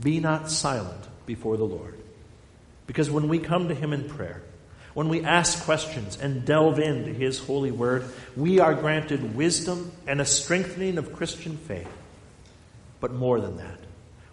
be 0.00 0.20
not 0.20 0.50
silent 0.50 1.04
before 1.26 1.56
the 1.56 1.64
Lord. 1.64 1.98
Because 2.86 3.10
when 3.10 3.28
we 3.28 3.38
come 3.38 3.68
to 3.68 3.74
Him 3.74 3.92
in 3.92 4.08
prayer, 4.08 4.42
when 4.94 5.08
we 5.08 5.24
ask 5.24 5.64
questions 5.64 6.16
and 6.16 6.44
delve 6.46 6.78
into 6.78 7.12
His 7.12 7.38
holy 7.38 7.70
word, 7.70 8.04
we 8.36 8.60
are 8.60 8.74
granted 8.74 9.34
wisdom 9.36 9.92
and 10.06 10.20
a 10.20 10.24
strengthening 10.24 10.96
of 10.96 11.12
Christian 11.12 11.56
faith. 11.56 11.90
But 13.00 13.12
more 13.12 13.40
than 13.40 13.58
that, 13.58 13.78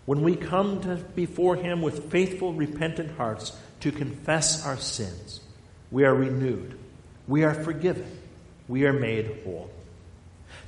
when 0.06 0.22
we 0.22 0.36
come 0.36 0.82
to, 0.82 0.96
before 1.16 1.56
Him 1.56 1.82
with 1.82 2.12
faithful, 2.12 2.54
repentant 2.54 3.16
hearts 3.18 3.56
to 3.82 3.92
confess 3.92 4.66
our 4.66 4.78
sins, 4.78 5.40
we 5.92 6.04
are 6.06 6.14
renewed, 6.14 6.78
we 7.28 7.44
are 7.44 7.54
forgiven, 7.54 8.06
we 8.68 8.86
are 8.86 8.94
made 8.94 9.42
whole. 9.44 9.70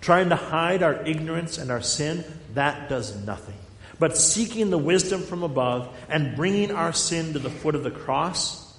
Trying 0.02 0.30
to 0.30 0.36
hide 0.36 0.84
our 0.84 1.06
ignorance 1.06 1.58
and 1.58 1.72
our 1.72 1.82
sin, 1.82 2.24
that 2.54 2.90
does 2.90 3.26
nothing. 3.26 3.58
But 3.98 4.18
seeking 4.18 4.70
the 4.70 4.78
wisdom 4.78 5.22
from 5.22 5.44
above 5.44 5.96
and 6.10 6.36
bringing 6.36 6.72
our 6.72 6.94
sin 6.94 7.34
to 7.34 7.40
the 7.40 7.50
foot 7.50 7.76
of 7.76 7.84
the 7.84 7.92
cross, 7.92 8.78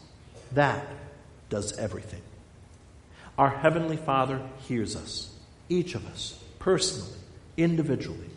that 0.52 0.86
does 1.48 1.76
everything. 1.78 2.22
Our 3.38 3.50
Heavenly 3.50 3.96
Father 3.96 4.40
hears 4.66 4.96
us, 4.96 5.34
each 5.68 5.94
of 5.94 6.06
us, 6.06 6.38
personally, 6.58 7.18
individually, 7.56 8.30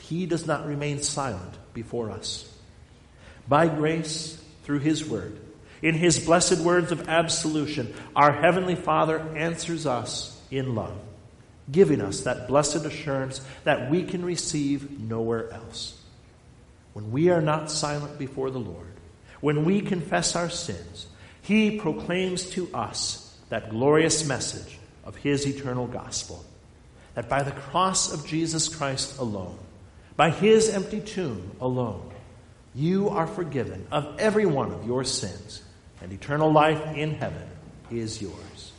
He 0.00 0.26
does 0.26 0.46
not 0.46 0.66
remain 0.66 1.02
silent 1.02 1.54
before 1.74 2.10
us. 2.10 2.46
By 3.48 3.68
grace, 3.68 4.42
through 4.64 4.80
His 4.80 5.08
Word, 5.08 5.38
in 5.82 5.94
His 5.94 6.18
blessed 6.18 6.58
words 6.60 6.92
of 6.92 7.08
absolution, 7.08 7.94
our 8.14 8.32
Heavenly 8.32 8.74
Father 8.74 9.18
answers 9.36 9.86
us 9.86 10.40
in 10.50 10.74
love, 10.74 10.98
giving 11.70 12.00
us 12.00 12.22
that 12.22 12.48
blessed 12.48 12.84
assurance 12.84 13.40
that 13.64 13.90
we 13.90 14.02
can 14.02 14.24
receive 14.24 15.00
nowhere 15.00 15.50
else. 15.52 16.00
When 16.92 17.12
we 17.12 17.30
are 17.30 17.42
not 17.42 17.70
silent 17.70 18.18
before 18.18 18.50
the 18.50 18.58
Lord, 18.58 18.92
when 19.40 19.64
we 19.64 19.80
confess 19.80 20.36
our 20.36 20.50
sins, 20.50 21.06
He 21.42 21.78
proclaims 21.78 22.50
to 22.50 22.68
us 22.74 23.38
that 23.48 23.70
glorious 23.70 24.26
message 24.26 24.78
of 25.04 25.16
His 25.16 25.46
eternal 25.46 25.86
gospel 25.86 26.44
that 27.14 27.28
by 27.28 27.42
the 27.42 27.50
cross 27.50 28.12
of 28.12 28.26
Jesus 28.26 28.68
Christ 28.68 29.18
alone, 29.18 29.58
by 30.16 30.30
His 30.30 30.68
empty 30.68 31.00
tomb 31.00 31.56
alone, 31.60 32.10
you 32.74 33.08
are 33.08 33.26
forgiven 33.26 33.86
of 33.90 34.18
every 34.18 34.46
one 34.46 34.72
of 34.72 34.86
your 34.86 35.04
sins, 35.04 35.62
and 36.02 36.12
eternal 36.12 36.52
life 36.52 36.96
in 36.96 37.12
heaven 37.12 37.48
is 37.90 38.22
yours. 38.22 38.72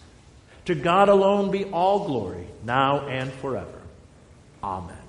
To 0.65 0.75
God 0.75 1.09
alone 1.09 1.51
be 1.51 1.65
all 1.65 2.05
glory, 2.07 2.47
now 2.63 3.07
and 3.07 3.31
forever. 3.33 3.81
Amen. 4.63 5.00